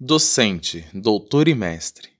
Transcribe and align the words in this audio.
docente, 0.00 0.86
doutor 0.94 1.48
e 1.48 1.54
mestre, 1.56 2.10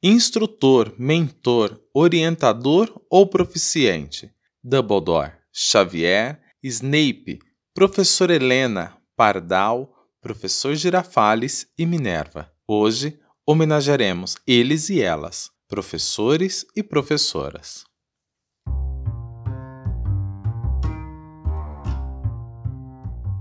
instrutor, 0.00 0.94
mentor, 0.96 1.80
orientador 1.92 3.02
ou 3.10 3.26
proficiente, 3.26 4.32
Dumbledore, 4.62 5.32
Xavier, 5.52 6.40
Snape, 6.62 7.40
professor 7.74 8.30
Helena, 8.30 8.96
Pardal, 9.16 9.92
professor 10.20 10.76
Girafales 10.76 11.66
e 11.76 11.84
Minerva. 11.84 12.52
Hoje 12.68 13.18
homenagearemos 13.44 14.36
eles 14.46 14.88
e 14.88 15.02
elas, 15.02 15.50
professores 15.68 16.64
e 16.76 16.84
professoras. 16.84 17.84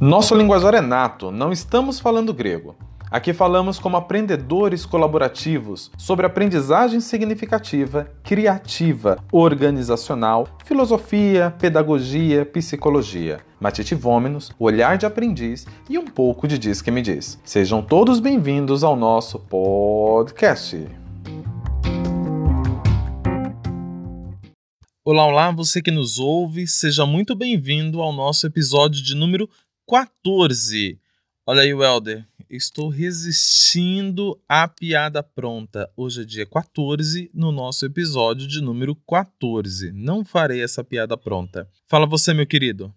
Nosso 0.01 0.35
linguajar 0.35 0.73
é 0.73 0.81
nato, 0.81 1.29
não 1.29 1.51
estamos 1.51 1.99
falando 1.99 2.33
grego. 2.33 2.75
Aqui 3.13 3.31
falamos 3.31 3.77
como 3.77 3.95
aprendedores 3.95 4.87
colaborativos 4.87 5.91
sobre 5.99 6.25
aprendizagem 6.25 6.99
significativa, 6.99 8.11
criativa, 8.23 9.23
organizacional, 9.31 10.47
filosofia, 10.65 11.53
pedagogia, 11.59 12.43
psicologia. 12.43 13.39
Matite 13.59 13.93
Vômenos, 13.93 14.51
olhar 14.57 14.97
de 14.97 15.05
aprendiz 15.05 15.67
e 15.87 15.99
um 15.99 16.05
pouco 16.05 16.47
de 16.47 16.57
Diz 16.57 16.81
que 16.81 16.89
me 16.89 17.03
diz. 17.03 17.39
Sejam 17.43 17.83
todos 17.83 18.19
bem-vindos 18.19 18.83
ao 18.83 18.95
nosso 18.95 19.37
podcast. 19.37 20.87
Olá, 25.05 25.27
olá, 25.27 25.51
você 25.51 25.83
que 25.83 25.91
nos 25.91 26.17
ouve, 26.17 26.65
seja 26.65 27.05
muito 27.05 27.35
bem-vindo 27.35 28.01
ao 28.01 28.11
nosso 28.11 28.47
episódio 28.47 29.03
de 29.03 29.13
número 29.15 29.47
14. 29.87 30.97
Olha 31.45 31.61
aí, 31.61 31.73
Welder, 31.73 32.25
estou 32.55 32.87
resistindo 32.87 34.39
à 34.47 34.67
piada 34.67 35.23
pronta. 35.23 35.89
Hoje 35.97 36.21
é 36.21 36.25
dia 36.25 36.45
14, 36.45 37.31
no 37.33 37.51
nosso 37.51 37.83
episódio 37.83 38.47
de 38.47 38.61
número 38.61 38.95
14. 38.95 39.91
Não 39.91 40.23
farei 40.23 40.61
essa 40.61 40.83
piada 40.83 41.17
pronta. 41.17 41.67
Fala 41.87 42.05
você, 42.05 42.31
meu 42.31 42.45
querido. 42.45 42.93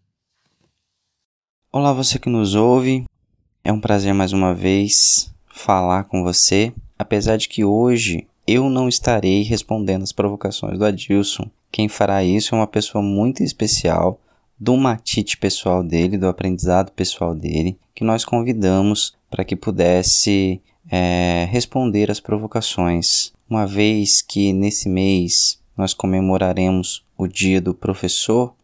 Olá, 1.73 1.93
você 1.93 2.19
que 2.19 2.29
nos 2.29 2.55
ouve. 2.55 3.05
É 3.65 3.73
um 3.73 3.81
prazer 3.81 4.13
mais 4.13 4.33
uma 4.33 4.55
vez 4.55 5.33
falar 5.49 6.05
com 6.05 6.23
você. 6.23 6.73
Apesar 6.99 7.39
de 7.39 7.49
que 7.49 7.65
hoje 7.65 8.27
eu 8.47 8.69
não 8.69 8.89
estarei 8.89 9.43
respondendo 9.43 10.03
as 10.03 10.13
provocações 10.13 10.79
do 10.79 10.85
Adilson. 10.85 11.51
Quem 11.73 11.89
fará 11.89 12.23
isso 12.23 12.55
é 12.55 12.59
uma 12.59 12.67
pessoa 12.67 13.03
muito 13.03 13.43
especial 13.43 14.21
do 14.59 14.77
matite 14.77 15.37
pessoal 15.37 15.83
dele, 15.83 16.17
do 16.17 16.29
aprendizado 16.29 16.93
pessoal 16.93 17.35
dele, 17.35 17.79
que 17.95 18.05
nós 18.05 18.25
convidamos 18.25 19.16
para 19.31 19.45
que 19.45 19.57
pudesse 19.57 20.61
é, 20.91 21.47
responder 21.51 22.11
às 22.11 22.21
provocações. 22.21 23.33
Uma 23.49 23.67
vez 23.67 24.23
que 24.23 24.53
nesse 24.53 24.89
mês 24.89 25.61
nós 25.77 25.95
comemoraremos 25.95 27.05
o 27.17 27.27
Dia 27.27 27.61
do 27.61 27.75
Professor, 27.75 28.55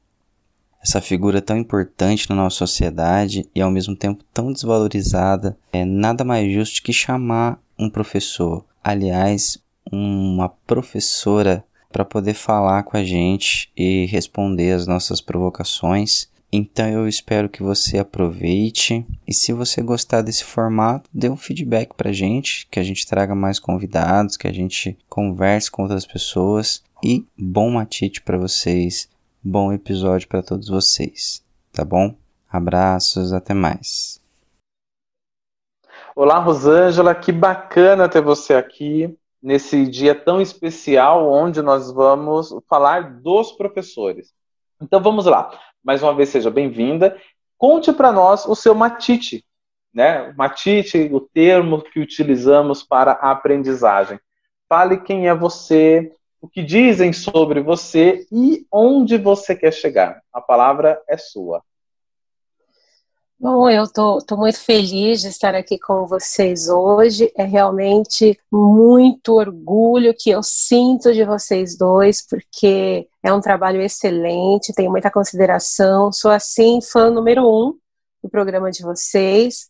essa 0.83 1.01
figura 1.01 1.41
tão 1.41 1.57
importante 1.57 2.29
na 2.29 2.35
nossa 2.35 2.57
sociedade 2.57 3.49
e 3.55 3.61
ao 3.61 3.71
mesmo 3.71 3.95
tempo 3.95 4.25
tão 4.35 4.53
desvalorizada, 4.53 5.57
é 5.73 5.85
nada 5.85 6.25
mais 6.25 6.53
justo 6.53 6.83
que 6.83 6.93
chamar 6.93 7.63
um 7.79 7.89
professor, 7.89 8.65
aliás, 8.83 9.59
uma 9.91 10.49
professora 10.49 11.65
para 11.93 12.05
poder 12.05 12.35
falar 12.35 12.83
com 12.83 12.97
a 12.97 13.05
gente 13.05 13.71
e 13.77 14.07
responder 14.07 14.73
as 14.73 14.87
nossas 14.87 15.21
provocações. 15.21 16.29
Então 16.55 16.87
eu 16.87 17.09
espero 17.09 17.49
que 17.49 17.63
você 17.63 17.99
aproveite 17.99 19.07
e 19.27 19.33
se 19.33 19.55
você 19.55 19.81
gostar 19.81 20.21
desse 20.21 20.45
formato, 20.45 21.09
dê 21.11 21.31
um 21.31 21.37
feedback 21.37 21.95
para 21.95 22.11
a 22.11 22.13
gente, 22.13 22.67
que 22.71 22.79
a 22.79 22.83
gente 22.83 23.07
traga 23.07 23.35
mais 23.35 23.59
convidados, 23.59 24.37
que 24.37 24.47
a 24.47 24.53
gente 24.53 24.99
converse 25.09 25.71
com 25.71 25.85
outras 25.85 26.05
pessoas 26.05 26.85
e 27.03 27.25
bom 27.39 27.71
matite 27.71 28.21
para 28.21 28.37
vocês, 28.37 29.09
bom 29.43 29.73
episódio 29.73 30.29
para 30.29 30.43
todos 30.43 30.69
vocês, 30.69 31.43
tá 31.73 31.87
bom? 31.87 32.15
Abraços, 32.51 33.33
até 33.33 33.55
mais. 33.55 34.21
Olá, 36.15 36.39
Rosângela, 36.39 37.15
que 37.15 37.33
bacana 37.33 38.11
ter 38.11 38.21
você 38.21 38.53
aqui 38.53 39.17
nesse 39.43 39.87
dia 39.87 40.15
tão 40.15 40.39
especial 40.39 41.33
onde 41.33 41.63
nós 41.63 41.91
vamos 41.91 42.55
falar 42.69 43.23
dos 43.23 43.53
professores. 43.53 44.35
Então 44.83 45.01
vamos 45.01 45.27
lá. 45.27 45.57
Mais 45.83 46.03
uma 46.03 46.13
vez 46.13 46.29
seja 46.29 46.51
bem-vinda. 46.51 47.17
Conte 47.57 47.93
para 47.93 48.11
nós 48.11 48.45
o 48.47 48.57
seu 48.57 48.75
matite, 48.75 49.45
né? 49.95 50.33
Matite, 50.37 51.09
o 51.13 51.21
termo 51.21 51.81
que 51.81 52.01
utilizamos 52.01 52.83
para 52.83 53.13
a 53.13 53.31
aprendizagem. 53.31 54.19
Fale 54.69 54.99
quem 54.99 55.29
é 55.29 55.35
você, 55.35 56.13
o 56.41 56.49
que 56.49 56.63
dizem 56.63 57.13
sobre 57.13 57.61
você 57.61 58.27
e 58.33 58.67
onde 58.73 59.17
você 59.17 59.55
quer 59.55 59.73
chegar. 59.73 60.21
A 60.33 60.41
palavra 60.41 61.01
é 61.09 61.17
sua. 61.17 61.63
Bom, 63.43 63.69
eu 63.69 63.83
estou 63.83 64.39
muito 64.39 64.61
feliz 64.61 65.21
de 65.21 65.27
estar 65.27 65.53
aqui 65.53 65.77
com 65.77 66.07
vocês 66.07 66.69
hoje. 66.69 67.33
É 67.37 67.43
realmente 67.43 68.39
muito 68.53 69.33
orgulho 69.33 70.15
que 70.17 70.31
eu 70.31 70.45
sinto 70.45 71.13
de 71.13 71.25
vocês 71.25 71.77
dois, 71.77 72.25
porque 72.25 73.09
é 73.21 73.33
um 73.33 73.41
trabalho 73.41 73.83
excelente, 73.83 74.73
tenho 74.73 74.93
muita 74.93 75.11
consideração. 75.11 76.13
Sou, 76.13 76.31
assim, 76.31 76.81
fã 76.81 77.11
número 77.11 77.43
um 77.43 77.77
do 78.23 78.31
programa 78.31 78.71
de 78.71 78.85
vocês. 78.85 79.69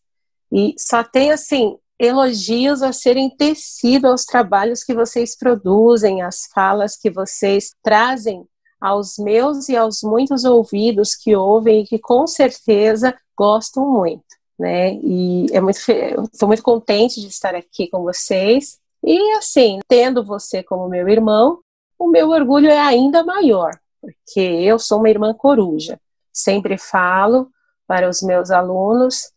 E 0.52 0.74
só 0.78 1.02
tenho, 1.02 1.32
assim, 1.32 1.78
elogios 1.98 2.82
a 2.82 2.92
serem 2.92 3.34
tecido 3.34 4.06
aos 4.06 4.26
trabalhos 4.26 4.84
que 4.84 4.92
vocês 4.92 5.34
produzem, 5.34 6.20
às 6.20 6.46
falas 6.54 6.94
que 6.94 7.10
vocês 7.10 7.74
trazem 7.82 8.46
aos 8.82 9.16
meus 9.16 9.68
e 9.68 9.76
aos 9.76 10.02
muitos 10.02 10.44
ouvidos 10.44 11.14
que 11.14 11.36
ouvem 11.36 11.82
e 11.82 11.86
que 11.86 12.00
com 12.00 12.26
certeza 12.26 13.16
gostam 13.38 13.88
muito, 13.88 14.24
né? 14.58 14.94
E 14.94 15.46
é 15.52 15.60
muito, 15.60 15.78
estou 15.78 16.48
muito 16.48 16.64
contente 16.64 17.20
de 17.20 17.28
estar 17.28 17.54
aqui 17.54 17.86
com 17.86 18.02
vocês. 18.02 18.80
E 19.04 19.36
assim, 19.36 19.78
tendo 19.86 20.24
você 20.24 20.64
como 20.64 20.88
meu 20.88 21.08
irmão, 21.08 21.60
o 21.96 22.08
meu 22.08 22.30
orgulho 22.30 22.68
é 22.68 22.80
ainda 22.80 23.22
maior, 23.22 23.70
porque 24.00 24.40
eu 24.40 24.80
sou 24.80 24.98
uma 24.98 25.08
irmã 25.10 25.32
coruja. 25.32 25.96
Sempre 26.32 26.76
falo 26.76 27.48
para 27.86 28.08
os 28.08 28.20
meus 28.20 28.50
alunos 28.50 29.30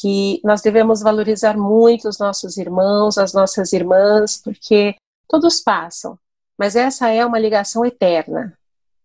que 0.00 0.40
nós 0.42 0.62
devemos 0.62 1.00
valorizar 1.00 1.56
muito 1.56 2.08
os 2.08 2.18
nossos 2.18 2.56
irmãos, 2.56 3.18
as 3.18 3.32
nossas 3.32 3.72
irmãs, 3.72 4.40
porque 4.42 4.96
todos 5.28 5.60
passam, 5.60 6.18
mas 6.58 6.74
essa 6.74 7.08
é 7.08 7.24
uma 7.24 7.38
ligação 7.38 7.84
eterna. 7.84 8.56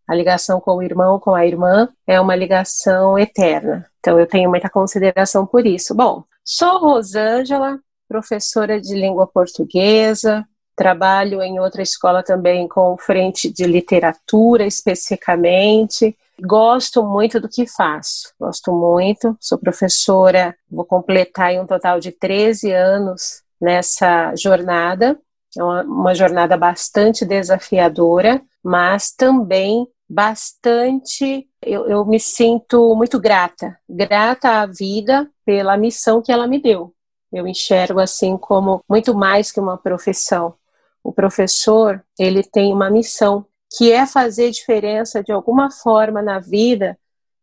A 0.07 0.13
ligação 0.13 0.59
com 0.59 0.75
o 0.75 0.83
irmão, 0.83 1.19
com 1.19 1.33
a 1.33 1.45
irmã, 1.45 1.89
é 2.05 2.19
uma 2.19 2.35
ligação 2.35 3.17
eterna. 3.17 3.85
Então 3.99 4.19
eu 4.19 4.27
tenho 4.27 4.49
muita 4.49 4.69
consideração 4.69 5.45
por 5.45 5.65
isso. 5.65 5.95
Bom, 5.95 6.23
sou 6.43 6.79
Rosângela, 6.79 7.79
professora 8.07 8.79
de 8.79 8.93
língua 8.93 9.25
portuguesa, 9.25 10.45
trabalho 10.75 11.41
em 11.41 11.59
outra 11.59 11.81
escola 11.81 12.21
também 12.21 12.67
com 12.67 12.97
frente 12.97 13.51
de 13.51 13.65
literatura 13.65 14.65
especificamente. 14.65 16.15
Gosto 16.39 17.03
muito 17.03 17.39
do 17.39 17.47
que 17.47 17.65
faço, 17.65 18.33
gosto 18.39 18.71
muito. 18.73 19.35
Sou 19.39 19.57
professora, 19.57 20.55
vou 20.69 20.85
completar 20.85 21.53
um 21.53 21.65
total 21.65 21.99
de 21.99 22.11
13 22.11 22.71
anos 22.71 23.41
nessa 23.59 24.35
jornada. 24.35 25.17
É 25.57 25.63
uma, 25.63 25.83
uma 25.83 26.13
jornada 26.13 26.57
bastante 26.57 27.25
desafiadora, 27.25 28.41
mas 28.61 29.11
também 29.11 29.87
bastante. 30.09 31.47
Eu, 31.61 31.87
eu 31.87 32.05
me 32.05 32.19
sinto 32.19 32.95
muito 32.95 33.19
grata, 33.19 33.77
grata 33.89 34.61
à 34.61 34.65
vida 34.65 35.29
pela 35.45 35.77
missão 35.77 36.21
que 36.21 36.31
ela 36.31 36.47
me 36.47 36.61
deu. 36.61 36.93
Eu 37.31 37.47
enxergo 37.47 37.99
assim 37.99 38.37
como 38.37 38.83
muito 38.89 39.15
mais 39.15 39.51
que 39.51 39.59
uma 39.59 39.77
profissão. 39.77 40.55
O 41.03 41.11
professor, 41.11 42.03
ele 42.17 42.43
tem 42.43 42.73
uma 42.73 42.89
missão 42.89 43.45
que 43.77 43.91
é 43.91 44.05
fazer 44.05 44.51
diferença 44.51 45.23
de 45.23 45.31
alguma 45.31 45.69
forma 45.69 46.21
na 46.21 46.39
vida 46.39 46.97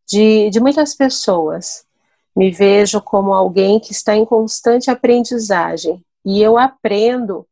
de, 0.08 0.50
de 0.50 0.60
muitas 0.60 0.94
pessoas. 0.94 1.84
Me 2.34 2.50
vejo 2.50 3.00
como 3.02 3.34
alguém 3.34 3.78
que 3.78 3.92
está 3.92 4.16
em 4.16 4.24
constante 4.24 4.90
aprendizagem 4.90 6.02
e 6.24 6.40
eu 6.40 6.56
aprendo 6.56 7.46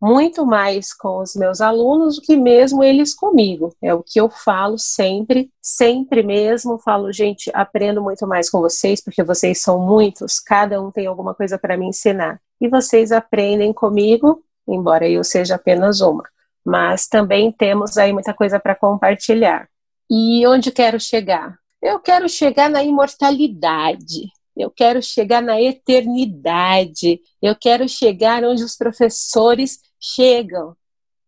muito 0.00 0.46
mais 0.46 0.94
com 0.94 1.18
os 1.18 1.34
meus 1.34 1.60
alunos 1.60 2.16
do 2.16 2.22
que 2.22 2.36
mesmo 2.36 2.82
eles 2.82 3.14
comigo. 3.14 3.74
É 3.82 3.92
o 3.92 4.02
que 4.02 4.18
eu 4.18 4.30
falo 4.30 4.78
sempre, 4.78 5.50
sempre 5.60 6.22
mesmo. 6.22 6.78
Falo, 6.78 7.12
gente, 7.12 7.50
aprendo 7.52 8.02
muito 8.02 8.26
mais 8.26 8.48
com 8.48 8.60
vocês, 8.60 9.02
porque 9.02 9.22
vocês 9.22 9.60
são 9.60 9.78
muitos, 9.78 10.40
cada 10.40 10.80
um 10.80 10.90
tem 10.90 11.06
alguma 11.06 11.34
coisa 11.34 11.58
para 11.58 11.76
me 11.76 11.86
ensinar. 11.86 12.40
E 12.60 12.68
vocês 12.68 13.12
aprendem 13.12 13.72
comigo, 13.72 14.42
embora 14.66 15.08
eu 15.08 15.22
seja 15.22 15.56
apenas 15.56 16.00
uma. 16.00 16.24
Mas 16.64 17.06
também 17.06 17.52
temos 17.52 17.98
aí 17.98 18.12
muita 18.12 18.32
coisa 18.32 18.58
para 18.58 18.74
compartilhar. 18.74 19.68
E 20.10 20.46
onde 20.46 20.72
quero 20.72 20.98
chegar? 20.98 21.58
Eu 21.82 22.00
quero 22.00 22.28
chegar 22.28 22.68
na 22.70 22.82
imortalidade. 22.82 24.30
eu 24.56 24.70
quero 24.70 25.02
chegar 25.02 25.40
na 25.40 25.58
eternidade, 25.60 27.18
eu 27.40 27.56
quero 27.56 27.88
chegar 27.88 28.44
onde 28.44 28.62
os 28.62 28.76
professores 28.76 29.78
chegam. 30.00 30.76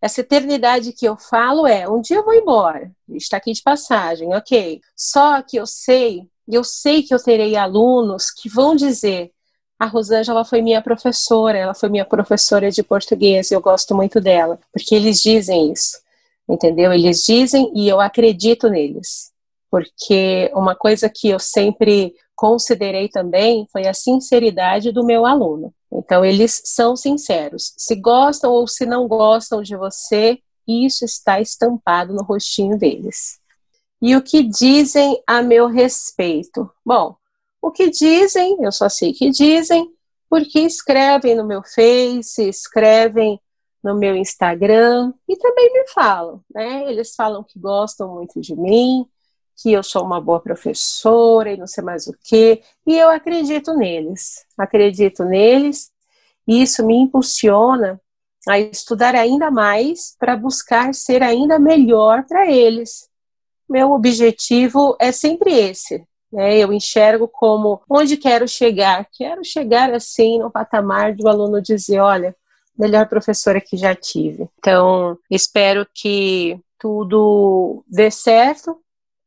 Essa 0.01 0.23
eternidade 0.23 0.93
que 0.93 1.07
eu 1.07 1.17
falo 1.17 1.67
é: 1.67 1.89
um 1.89 2.01
dia 2.01 2.17
eu 2.17 2.25
vou 2.25 2.35
embora, 2.35 2.91
está 3.11 3.37
aqui 3.37 3.53
de 3.53 3.63
passagem, 3.63 4.35
ok. 4.35 4.81
Só 4.97 5.43
que 5.43 5.57
eu 5.57 5.67
sei, 5.67 6.29
eu 6.49 6.65
sei 6.65 7.03
que 7.03 7.15
eu 7.15 7.23
terei 7.23 7.57
alunos 7.57 8.31
que 8.31 8.49
vão 8.49 8.75
dizer: 8.75 9.31
a 9.79 9.87
Rosângela 9.87 10.45
foi 10.45 10.63
minha 10.63 10.81
professora, 10.81 11.59
ela 11.59 11.75
foi 11.75 11.89
minha 11.89 12.05
professora 12.05 12.71
de 12.71 12.83
português, 12.83 13.51
eu 13.51 13.61
gosto 13.61 13.95
muito 13.95 14.21
dela, 14.21 14.59
porque 14.73 14.95
eles 14.95 15.21
dizem 15.21 15.73
isso, 15.73 15.99
entendeu? 16.49 16.93
Eles 16.93 17.25
dizem 17.25 17.71
e 17.75 17.89
eu 17.89 18.01
acredito 18.01 18.69
neles, 18.69 19.33
porque 19.71 20.51
uma 20.55 20.75
coisa 20.75 21.09
que 21.09 21.29
eu 21.29 21.39
sempre 21.39 22.15
considerei 22.43 23.09
também 23.09 23.69
foi 23.71 23.87
a 23.87 23.95
sinceridade 23.95 24.91
do 24.91 25.05
meu 25.05 25.25
aluno. 25.25 25.73
Então, 25.93 26.25
eles 26.25 26.61
são 26.65 26.97
sinceros. 26.97 27.73
Se 27.77 27.95
gostam 27.95 28.51
ou 28.51 28.67
se 28.67 28.85
não 28.85 29.07
gostam 29.07 29.63
de 29.63 29.77
você, 29.77 30.41
isso 30.67 31.05
está 31.05 31.41
estampado 31.41 32.13
no 32.13 32.25
rostinho 32.25 32.77
deles. 32.77 33.39
E 34.01 34.17
o 34.17 34.21
que 34.21 34.43
dizem 34.43 35.23
a 35.25 35.41
meu 35.41 35.69
respeito? 35.69 36.69
Bom, 36.85 37.15
o 37.63 37.71
que 37.71 37.89
dizem, 37.89 38.57
eu 38.61 38.73
só 38.73 38.89
sei 38.89 39.13
que 39.13 39.31
dizem, 39.31 39.89
porque 40.29 40.59
escrevem 40.59 41.37
no 41.37 41.47
meu 41.47 41.63
Face, 41.63 42.43
escrevem 42.43 43.41
no 43.85 43.95
meu 43.95 44.17
Instagram 44.17 45.15
e 45.29 45.37
também 45.37 45.73
me 45.73 45.87
falam, 45.91 46.41
né? 46.53 46.91
Eles 46.91 47.15
falam 47.15 47.45
que 47.45 47.57
gostam 47.57 48.13
muito 48.13 48.41
de 48.41 48.57
mim, 48.57 49.07
que 49.57 49.73
eu 49.73 49.83
sou 49.83 50.05
uma 50.05 50.21
boa 50.21 50.41
professora 50.41 51.53
e 51.53 51.57
não 51.57 51.67
sei 51.67 51.85
mais 51.85 52.07
o 52.07 52.17
que, 52.23 52.63
e 52.87 52.97
eu 52.99 53.11
acredito 53.11 53.75
neles, 53.75 54.45
acredito 54.57 55.25
neles, 55.25 55.91
e 56.47 56.63
isso 56.63 56.85
me 56.85 56.97
impulsiona 56.97 58.01
a 58.49 58.59
estudar 58.59 59.15
ainda 59.15 59.51
mais 59.51 60.17
para 60.19 60.37
buscar 60.37 60.95
ser 60.95 61.23
ainda 61.23 61.59
melhor 61.59 62.25
para 62.25 62.51
eles. 62.51 63.09
Meu 63.69 63.93
objetivo 63.93 64.97
é 65.01 65.13
sempre 65.13 65.53
esse, 65.53 66.05
né? 66.33 66.59
Eu 66.59 66.73
enxergo 66.73 67.29
como 67.29 67.81
onde 67.89 68.17
quero 68.17 68.49
chegar. 68.49 69.07
Quero 69.13 69.45
chegar 69.45 69.93
assim 69.93 70.39
no 70.39 70.51
patamar 70.51 71.15
do 71.15 71.29
aluno 71.29 71.63
dizer, 71.63 72.01
olha, 72.01 72.35
melhor 72.77 73.09
professora 73.09 73.61
que 73.61 73.77
já 73.77 73.95
tive. 73.95 74.49
Então, 74.59 75.17
espero 75.31 75.87
que 75.95 76.59
tudo 76.79 77.85
dê 77.87 78.11
certo, 78.11 78.77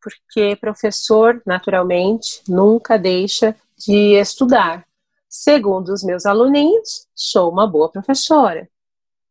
porque 0.05 0.55
professor, 0.55 1.41
naturalmente, 1.45 2.41
nunca 2.47 2.97
deixa 2.97 3.55
de 3.77 4.13
estudar. 4.19 4.85
Segundo 5.27 5.89
os 5.89 6.03
meus 6.03 6.25
aluninhos, 6.25 7.07
sou 7.13 7.51
uma 7.51 7.67
boa 7.67 7.89
professora, 7.89 8.69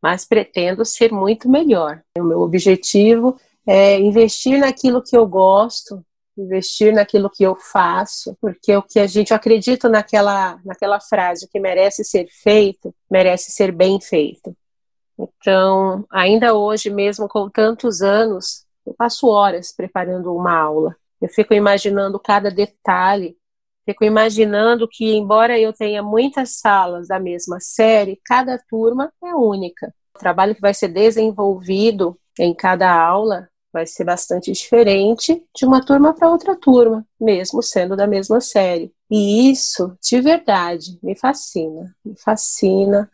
mas 0.02 0.24
pretendo 0.24 0.84
ser 0.84 1.12
muito 1.12 1.48
melhor. 1.48 2.02
O 2.18 2.24
meu 2.24 2.40
objetivo 2.40 3.38
é 3.66 3.98
investir 3.98 4.58
naquilo 4.58 5.02
que 5.02 5.16
eu 5.16 5.26
gosto, 5.26 6.04
investir 6.36 6.92
naquilo 6.92 7.30
que 7.30 7.44
eu 7.44 7.54
faço, 7.54 8.36
porque 8.40 8.76
o 8.76 8.82
que 8.82 8.98
a 8.98 9.06
gente 9.06 9.32
acredita 9.32 9.88
naquela, 9.88 10.60
naquela 10.64 11.00
frase, 11.00 11.46
o 11.46 11.48
que 11.48 11.60
merece 11.60 12.04
ser 12.04 12.26
feito, 12.30 12.94
merece 13.10 13.52
ser 13.52 13.72
bem 13.72 14.00
feito. 14.00 14.54
Então, 15.18 16.04
ainda 16.10 16.54
hoje, 16.54 16.90
mesmo 16.90 17.28
com 17.28 17.48
tantos 17.48 18.02
anos, 18.02 18.63
eu 18.86 18.94
passo 18.94 19.28
horas 19.28 19.72
preparando 19.72 20.34
uma 20.34 20.56
aula. 20.56 20.96
Eu 21.20 21.28
fico 21.28 21.54
imaginando 21.54 22.18
cada 22.18 22.50
detalhe, 22.50 23.36
fico 23.84 24.04
imaginando 24.04 24.88
que, 24.88 25.14
embora 25.14 25.58
eu 25.58 25.72
tenha 25.72 26.02
muitas 26.02 26.58
salas 26.58 27.08
da 27.08 27.18
mesma 27.18 27.58
série, 27.60 28.20
cada 28.24 28.58
turma 28.58 29.12
é 29.22 29.34
única. 29.34 29.94
O 30.14 30.18
trabalho 30.18 30.54
que 30.54 30.60
vai 30.60 30.74
ser 30.74 30.88
desenvolvido 30.88 32.18
em 32.38 32.54
cada 32.54 32.92
aula 32.92 33.48
vai 33.72 33.86
ser 33.86 34.04
bastante 34.04 34.52
diferente 34.52 35.44
de 35.52 35.66
uma 35.66 35.84
turma 35.84 36.14
para 36.14 36.30
outra 36.30 36.54
turma, 36.54 37.04
mesmo 37.20 37.60
sendo 37.60 37.96
da 37.96 38.06
mesma 38.06 38.40
série. 38.40 38.94
E 39.10 39.50
isso, 39.50 39.98
de 40.00 40.20
verdade, 40.20 40.96
me 41.02 41.16
fascina. 41.16 41.92
Me 42.04 42.14
fascina 42.16 43.10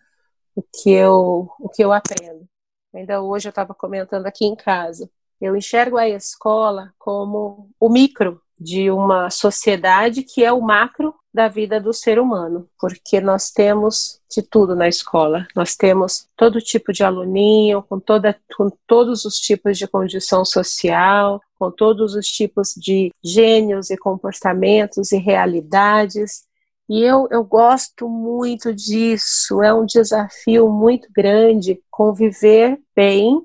o 0.55 0.63
que 0.63 0.91
eu, 0.91 1.51
o 1.59 1.69
que 1.69 1.83
eu 1.83 1.93
aprendo. 1.93 2.47
Ainda 2.95 3.23
hoje 3.23 3.49
eu 3.49 3.51
estava 3.51 3.75
comentando 3.75 4.27
aqui 4.27 4.45
em 4.45 4.55
casa. 4.55 5.09
Eu 5.41 5.57
enxergo 5.57 5.97
a 5.97 6.09
escola 6.09 6.93
como 6.99 7.71
o 7.81 7.89
micro 7.89 8.41
de 8.59 8.91
uma 8.91 9.31
sociedade 9.31 10.23
que 10.23 10.45
é 10.45 10.53
o 10.53 10.61
macro 10.61 11.15
da 11.33 11.49
vida 11.49 11.81
do 11.81 11.93
ser 11.93 12.19
humano, 12.19 12.69
porque 12.79 13.21
nós 13.21 13.51
temos 13.51 14.21
de 14.29 14.43
tudo 14.43 14.75
na 14.75 14.89
escola. 14.89 15.47
Nós 15.55 15.77
temos 15.77 16.27
todo 16.37 16.61
tipo 16.61 16.93
de 16.93 17.05
aluninho, 17.05 17.83
com, 17.89 17.99
toda, 17.99 18.37
com 18.57 18.69
todos 18.87 19.25
os 19.25 19.37
tipos 19.37 19.79
de 19.79 19.87
condição 19.87 20.45
social, 20.45 21.41
com 21.59 21.71
todos 21.71 22.15
os 22.15 22.27
tipos 22.27 22.75
de 22.77 23.13
gênios 23.23 23.91
e 23.91 23.97
comportamentos 23.97 25.13
e 25.13 25.19
realidades. 25.19 26.43
E 26.89 27.01
eu, 27.01 27.29
eu 27.31 27.45
gosto 27.45 28.09
muito 28.09 28.75
disso, 28.75 29.63
é 29.63 29.73
um 29.73 29.87
desafio 29.87 30.69
muito 30.69 31.09
grande 31.15 31.81
conviver 31.89 32.81
bem 32.95 33.41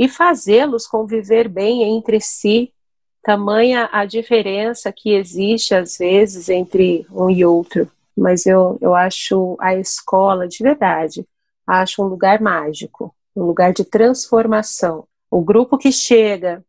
e 0.00 0.08
fazê-los 0.08 0.86
conviver 0.86 1.46
bem 1.46 1.82
entre 1.82 2.22
si, 2.22 2.72
tamanha 3.22 3.86
a 3.92 4.06
diferença 4.06 4.90
que 4.90 5.12
existe 5.12 5.74
às 5.74 5.98
vezes 5.98 6.48
entre 6.48 7.06
um 7.12 7.28
e 7.28 7.44
outro. 7.44 7.86
Mas 8.16 8.46
eu, 8.46 8.78
eu 8.80 8.94
acho 8.94 9.58
a 9.60 9.74
escola, 9.74 10.48
de 10.48 10.62
verdade, 10.62 11.26
acho 11.66 12.02
um 12.02 12.06
lugar 12.06 12.40
mágico, 12.40 13.14
um 13.36 13.44
lugar 13.44 13.74
de 13.74 13.84
transformação. 13.84 15.04
O 15.30 15.42
grupo 15.42 15.76
que 15.76 15.92
chega 15.92 16.64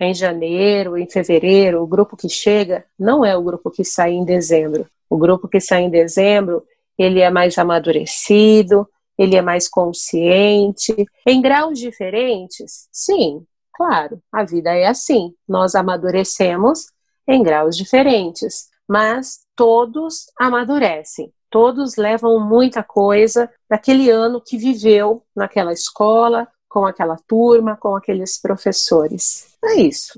em 0.00 0.14
janeiro, 0.14 0.96
em 0.96 1.10
fevereiro, 1.10 1.82
o 1.82 1.86
grupo 1.86 2.16
que 2.16 2.28
chega 2.28 2.84
não 2.96 3.24
é 3.24 3.36
o 3.36 3.42
grupo 3.42 3.72
que 3.72 3.84
sai 3.84 4.12
em 4.12 4.24
dezembro. 4.24 4.86
O 5.10 5.18
grupo 5.18 5.48
que 5.48 5.58
sai 5.58 5.82
em 5.82 5.90
dezembro, 5.90 6.62
ele 6.96 7.18
é 7.18 7.28
mais 7.28 7.58
amadurecido, 7.58 8.88
ele 9.18 9.36
é 9.36 9.42
mais 9.42 9.68
consciente, 9.68 10.94
em 11.26 11.42
graus 11.42 11.78
diferentes, 11.78 12.88
sim, 12.92 13.44
Claro, 13.78 14.20
a 14.32 14.42
vida 14.44 14.74
é 14.74 14.88
assim. 14.88 15.32
Nós 15.48 15.76
amadurecemos 15.76 16.86
em 17.28 17.44
graus 17.44 17.76
diferentes, 17.76 18.68
mas 18.88 19.38
todos 19.54 20.26
amadurecem. 20.36 21.32
Todos 21.48 21.96
levam 21.96 22.40
muita 22.40 22.82
coisa 22.82 23.48
daquele 23.70 24.10
ano 24.10 24.42
que 24.44 24.58
viveu 24.58 25.22
naquela 25.34 25.72
escola, 25.72 26.48
com 26.68 26.84
aquela 26.86 27.16
turma, 27.28 27.76
com 27.76 27.94
aqueles 27.94 28.36
professores. 28.36 29.56
É 29.64 29.76
isso. 29.76 30.14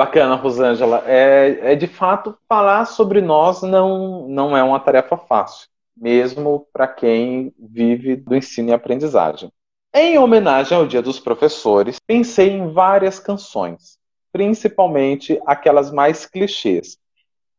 Bacana, 0.00 0.34
Rosângela. 0.34 1.04
É, 1.06 1.72
é 1.72 1.76
de 1.76 1.86
fato 1.86 2.34
falar 2.48 2.86
sobre 2.86 3.20
nós 3.20 3.60
não, 3.60 4.26
não 4.26 4.56
é 4.56 4.62
uma 4.62 4.80
tarefa 4.80 5.14
fácil 5.18 5.68
mesmo 5.94 6.66
para 6.72 6.88
quem 6.88 7.52
vive 7.58 8.16
do 8.16 8.34
ensino 8.34 8.70
e 8.70 8.72
aprendizagem. 8.72 9.52
Em 9.94 10.18
homenagem 10.18 10.74
ao 10.74 10.86
Dia 10.86 11.02
dos 11.02 11.20
Professores, 11.20 11.98
pensei 12.06 12.48
em 12.48 12.72
várias 12.72 13.18
canções, 13.20 13.98
principalmente 14.32 15.38
aquelas 15.44 15.90
mais 15.90 16.24
clichês. 16.24 16.96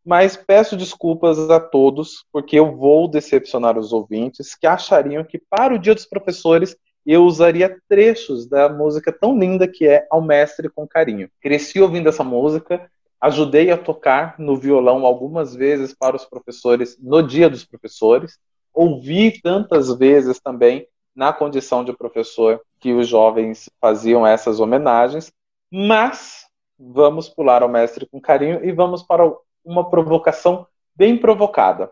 Mas 0.03 0.35
peço 0.35 0.75
desculpas 0.75 1.37
a 1.47 1.59
todos, 1.59 2.25
porque 2.33 2.57
eu 2.57 2.75
vou 2.75 3.07
decepcionar 3.07 3.77
os 3.77 3.93
ouvintes 3.93 4.55
que 4.55 4.65
achariam 4.65 5.23
que 5.23 5.37
para 5.37 5.75
o 5.75 5.79
Dia 5.79 5.93
dos 5.93 6.07
Professores 6.07 6.75
eu 7.11 7.23
usaria 7.23 7.77
trechos 7.87 8.47
da 8.47 8.69
música 8.69 9.11
tão 9.11 9.37
linda 9.37 9.67
que 9.67 9.87
é 9.87 10.07
Ao 10.09 10.21
Mestre 10.21 10.69
com 10.69 10.87
Carinho. 10.87 11.29
Cresci 11.41 11.81
ouvindo 11.81 12.09
essa 12.09 12.23
música, 12.23 12.89
Ajudei 13.21 13.69
a 13.69 13.77
tocar 13.77 14.33
no 14.39 14.57
violão 14.57 15.05
algumas 15.05 15.53
vezes 15.53 15.93
para 15.93 16.15
os 16.15 16.25
professores 16.25 16.97
no 16.99 17.21
Dia 17.21 17.47
dos 17.47 17.63
Professores. 17.63 18.39
Ouvi 18.73 19.39
tantas 19.39 19.95
vezes 19.95 20.39
também 20.39 20.87
na 21.15 21.31
condição 21.31 21.85
de 21.85 21.95
professor 21.95 22.59
que 22.79 22.91
os 22.91 23.07
jovens 23.07 23.69
faziam 23.79 24.25
essas 24.25 24.59
homenagens, 24.59 25.31
mas 25.71 26.47
vamos 26.79 27.29
pular 27.29 27.61
ao 27.61 27.69
mestre 27.69 28.07
com 28.07 28.19
carinho 28.19 28.65
e 28.65 28.71
vamos 28.71 29.03
para 29.03 29.31
uma 29.63 29.87
provocação 29.87 30.65
bem 30.95 31.15
provocada. 31.15 31.91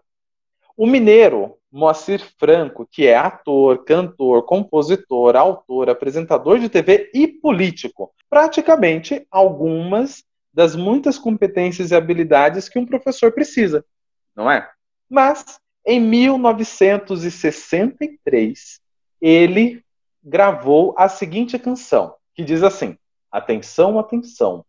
O 0.79 0.87
mineiro 0.87 1.59
Moacir 1.69 2.25
Franco, 2.39 2.87
que 2.89 3.05
é 3.05 3.17
ator, 3.17 3.83
cantor, 3.83 4.45
compositor, 4.45 5.35
autor, 5.35 5.89
apresentador 5.89 6.57
de 6.57 6.69
TV 6.69 7.11
e 7.13 7.27
político, 7.27 8.13
praticamente 8.29 9.27
algumas 9.29 10.23
das 10.53 10.77
muitas 10.77 11.19
competências 11.19 11.91
e 11.91 11.95
habilidades 11.95 12.69
que 12.69 12.79
um 12.79 12.85
professor 12.85 13.33
precisa, 13.33 13.83
não 14.33 14.49
é? 14.49 14.71
Mas, 15.09 15.59
em 15.85 15.99
1963, 15.99 18.79
ele 19.19 19.83
gravou 20.23 20.95
a 20.97 21.09
seguinte 21.09 21.59
canção, 21.59 22.15
que 22.33 22.41
diz 22.41 22.63
assim: 22.63 22.97
Atenção, 23.29 23.99
atenção, 23.99 24.63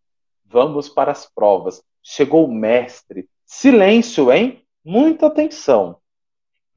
Vamos 0.45 0.89
para 0.89 1.13
as 1.13 1.25
provas. 1.33 1.81
Chegou 2.03 2.47
o 2.47 2.53
mestre. 2.53 3.29
Silêncio, 3.47 4.33
hein? 4.33 4.65
Muita 4.85 5.29
atenção. 5.29 6.00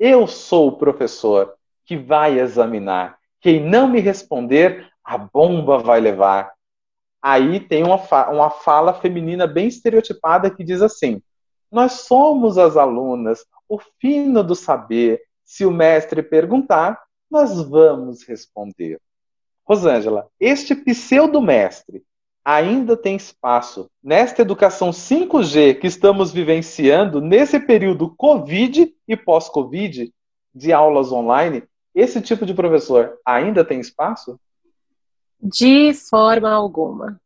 Eu 0.06 0.28
sou 0.28 0.68
o 0.68 0.76
professor 0.76 1.56
que 1.86 1.96
vai 1.96 2.38
examinar. 2.38 3.18
Quem 3.40 3.64
não 3.64 3.88
me 3.88 4.02
responder, 4.02 4.92
a 5.02 5.18
bomba 5.18 5.78
vai 5.78 6.02
levar. 6.02 6.52
Aí 7.22 7.62
tem 7.62 7.86
uma, 7.86 7.98
fa 7.98 8.30
uma 8.30 8.50
fala 8.50 8.94
feminina 8.94 9.48
bem 9.48 9.66
estereotipada 9.66 10.52
que 10.52 10.62
diz 10.62 10.82
assim: 10.82 11.22
Nós 11.72 12.02
somos 12.02 12.58
as 12.58 12.76
alunas, 12.76 13.46
o 13.70 13.80
fino 14.02 14.44
do 14.44 14.56
saber. 14.56 15.22
Se 15.46 15.66
o 15.66 15.72
mestre 15.72 16.22
perguntar, 16.22 17.02
nós 17.32 17.64
vamos 17.64 18.24
responder. 18.24 19.00
Rosângela, 19.66 20.28
este 20.38 20.76
pseudo-mestre 20.76 22.04
ainda 22.44 22.98
tem 22.98 23.16
espaço 23.16 23.90
nesta 24.04 24.42
educação 24.42 24.92
5G 24.92 25.80
que 25.80 25.88
estamos 25.88 26.32
vivenciando 26.32 27.22
nesse 27.22 27.60
período 27.60 28.14
Covid 28.16 28.94
e 29.08 29.16
pós-Covid 29.16 30.14
de 30.54 30.74
aulas 30.74 31.12
online? 31.12 31.64
Esse 31.96 32.22
tipo 32.22 32.46
de 32.46 32.54
professor 32.54 33.18
ainda 33.26 33.64
tem 33.64 33.80
espaço? 33.80 34.40
De 35.42 35.94
forma 35.94 36.52
alguma. 36.52 37.20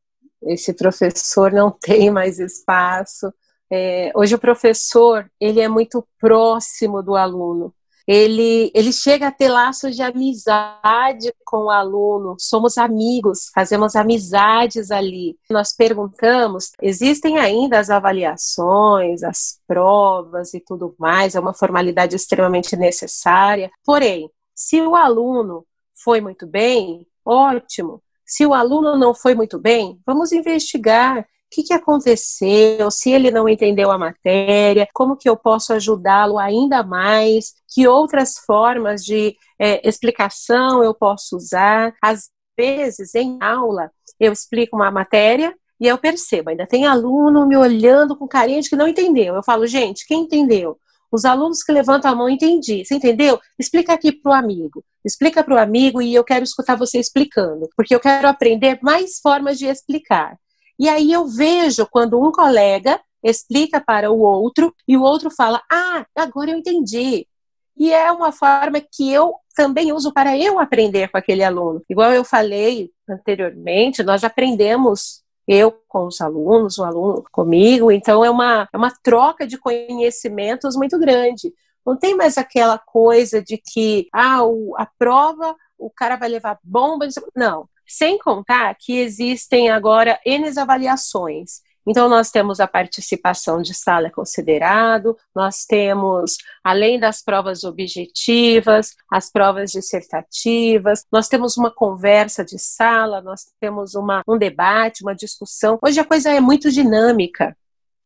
Esse 0.44 0.74
professor 0.74 1.52
não 1.52 1.72
tem 1.82 2.12
mais 2.12 2.40
espaço. 2.40 3.34
É, 3.70 4.12
hoje 4.16 4.36
o 4.36 4.40
professor 4.40 5.30
ele 5.40 5.60
é 5.60 5.68
muito 5.68 6.08
próximo 6.20 7.02
do 7.02 7.16
aluno 7.16 7.74
ele, 8.08 8.72
ele 8.74 8.94
chega 8.94 9.28
a 9.28 9.32
ter 9.32 9.50
laços 9.50 9.96
de 9.96 10.02
amizade 10.02 11.34
com 11.46 11.66
o 11.66 11.70
aluno, 11.70 12.38
somos 12.40 12.78
amigos, 12.78 13.52
fazemos 13.54 13.96
amizades 13.96 14.92
ali. 14.92 15.38
Nós 15.50 15.76
perguntamos, 15.76 16.72
existem 16.82 17.38
ainda 17.38 17.80
as 17.80 17.90
avaliações, 17.90 19.24
as 19.24 19.60
provas 19.68 20.54
e 20.54 20.62
tudo 20.62 20.96
mais, 20.98 21.36
é 21.36 21.40
uma 21.40 21.54
formalidade 21.54 22.16
extremamente 22.16 22.78
necessária, 22.78 23.70
porém, 23.84 24.32
se 24.56 24.82
o 24.82 24.96
aluno 24.96 25.66
foi 26.04 26.22
muito 26.22 26.48
bem, 26.48 27.06
ótimo. 27.26 28.02
Se 28.26 28.46
o 28.46 28.54
aluno 28.54 28.98
não 28.98 29.14
foi 29.14 29.36
muito 29.36 29.60
bem, 29.60 30.00
vamos 30.06 30.32
investigar 30.32 31.26
que, 31.50 31.63
que 31.63 31.74
aconteceu, 31.74 32.89
se 32.92 33.12
ele 33.12 33.32
não 33.32 33.48
entendeu 33.48 33.92
a 33.92 33.98
matéria, 33.98 34.88
como 34.94 35.18
que 35.18 35.30
eu 35.30 35.38
posso 35.38 35.74
ajudá-lo 35.74 36.38
ainda 36.38 36.84
mais, 36.84 37.54
que 37.74 37.88
outras 37.88 38.38
formas 38.46 39.04
de 39.04 39.36
é, 39.60 39.88
explicação 39.88 40.84
eu 40.84 40.94
posso 40.94 41.36
usar. 41.36 41.94
Às 42.01 42.30
vezes, 42.58 43.16
em 43.16 43.38
aula, 43.42 43.92
eu 44.20 44.32
explico 44.34 44.75
uma 44.75 44.92
matéria 44.92 45.56
e 45.80 45.88
eu 45.88 45.98
percebo, 45.98 46.50
ainda 46.50 46.66
tem 46.66 46.86
aluno 46.86 47.46
me 47.46 47.56
olhando 47.56 48.18
com 48.18 48.27
carinha 48.27 48.62
de 48.62 48.70
que 48.70 48.75
não 48.75 48.88
entendeu. 48.88 49.36
Eu 49.36 49.44
falo, 49.44 49.68
gente, 49.68 50.08
quem 50.08 50.22
entendeu? 50.22 50.77
Os 51.12 51.24
alunos 51.24 51.63
que 51.63 51.72
levantam 51.72 52.12
a 52.12 52.16
mão, 52.16 52.30
entendi. 52.30 52.84
Você 52.84 52.96
entendeu? 52.96 53.39
Explica 53.58 53.94
aqui 53.94 54.12
para 54.12 54.32
o 54.32 54.36
amigo. 54.36 54.84
Explica 55.06 55.44
para 55.44 55.56
o 55.56 55.58
amigo 55.58 56.01
e 56.01 56.13
eu 56.13 56.24
quero 56.24 56.44
escutar 56.44 56.75
você 56.75 57.00
explicando, 57.00 57.70
porque 57.77 57.96
eu 57.96 58.00
quero 58.00 58.27
aprender 58.27 58.80
mais 58.82 59.20
formas 59.20 59.58
de 59.58 59.68
explicar. 59.68 60.38
E 60.80 60.88
aí 60.88 61.12
eu 61.12 61.28
vejo 61.28 61.88
quando 61.88 62.20
um 62.22 62.32
colega 62.32 63.00
explica 63.24 63.82
para 63.82 64.12
o 64.12 64.20
outro 64.20 64.74
e 64.88 64.98
o 64.98 65.02
outro 65.02 65.30
fala: 65.32 65.62
Ah, 65.72 66.06
agora 66.16 66.52
eu 66.52 66.58
entendi. 66.58 67.28
E 67.76 67.94
é 67.94 68.12
uma 68.12 68.32
forma 68.32 68.82
que 68.82 69.12
eu 69.12 69.36
também 69.56 69.92
uso 69.92 70.12
para 70.14 70.38
eu 70.38 70.60
aprender 70.60 71.10
com 71.10 71.18
aquele 71.18 71.44
aluno. 71.44 71.82
Igual 71.90 72.12
eu 72.12 72.24
falei 72.24 72.92
anteriormente, 73.08 74.04
nós 74.04 74.24
aprendemos 74.24 75.24
eu 75.48 75.72
com 75.88 76.08
os 76.08 76.20
alunos, 76.20 76.78
o 76.78 76.84
aluno 76.84 77.24
comigo, 77.32 77.92
então 77.92 78.24
é 78.26 78.30
uma, 78.30 78.68
é 78.72 78.78
uma 78.78 78.92
troca 79.02 79.48
de 79.48 79.58
conhecimentos 79.58 80.76
muito 80.76 81.00
grande. 81.00 81.54
Não 81.86 81.96
tem 81.96 82.16
mais 82.16 82.38
aquela 82.38 82.78
coisa 82.78 83.42
de 83.42 83.58
que 83.58 84.10
ah, 84.12 84.44
o, 84.44 84.76
a 84.78 84.86
prova, 85.00 85.56
o 85.78 85.90
cara 85.90 86.18
vai 86.18 86.28
levar 86.28 86.60
bomba. 86.62 87.08
Não. 87.36 87.70
Sem 87.88 88.17
contar 88.17 88.75
que 88.75 89.00
existem 89.00 89.70
agora 89.70 90.20
N 90.25 90.48
avaliações. 90.60 91.62
Então, 91.89 92.10
nós 92.10 92.29
temos 92.29 92.60
a 92.60 92.67
participação 92.67 93.62
de 93.62 93.74
sala 93.74 94.12
considerado, 94.12 95.17
nós 95.34 95.63
temos, 95.63 96.36
além 96.62 97.00
das 97.00 97.22
provas 97.22 97.63
objetivas, 97.63 98.94
as 99.10 99.32
provas 99.32 99.72
dissertativas, 99.72 101.06
nós 101.10 101.29
temos 101.29 101.56
uma 101.56 101.72
conversa 101.72 102.44
de 102.44 102.60
sala, 102.60 103.22
nós 103.22 103.46
temos 103.62 103.96
uma, 103.96 104.22
um 104.27 104.38
debate, 104.38 105.01
uma 105.01 105.15
discussão. 105.15 105.79
Hoje 105.82 105.98
a 105.98 106.03
coisa 106.03 106.29
é 106.29 106.41
muito 106.41 106.70
dinâmica, 106.70 107.56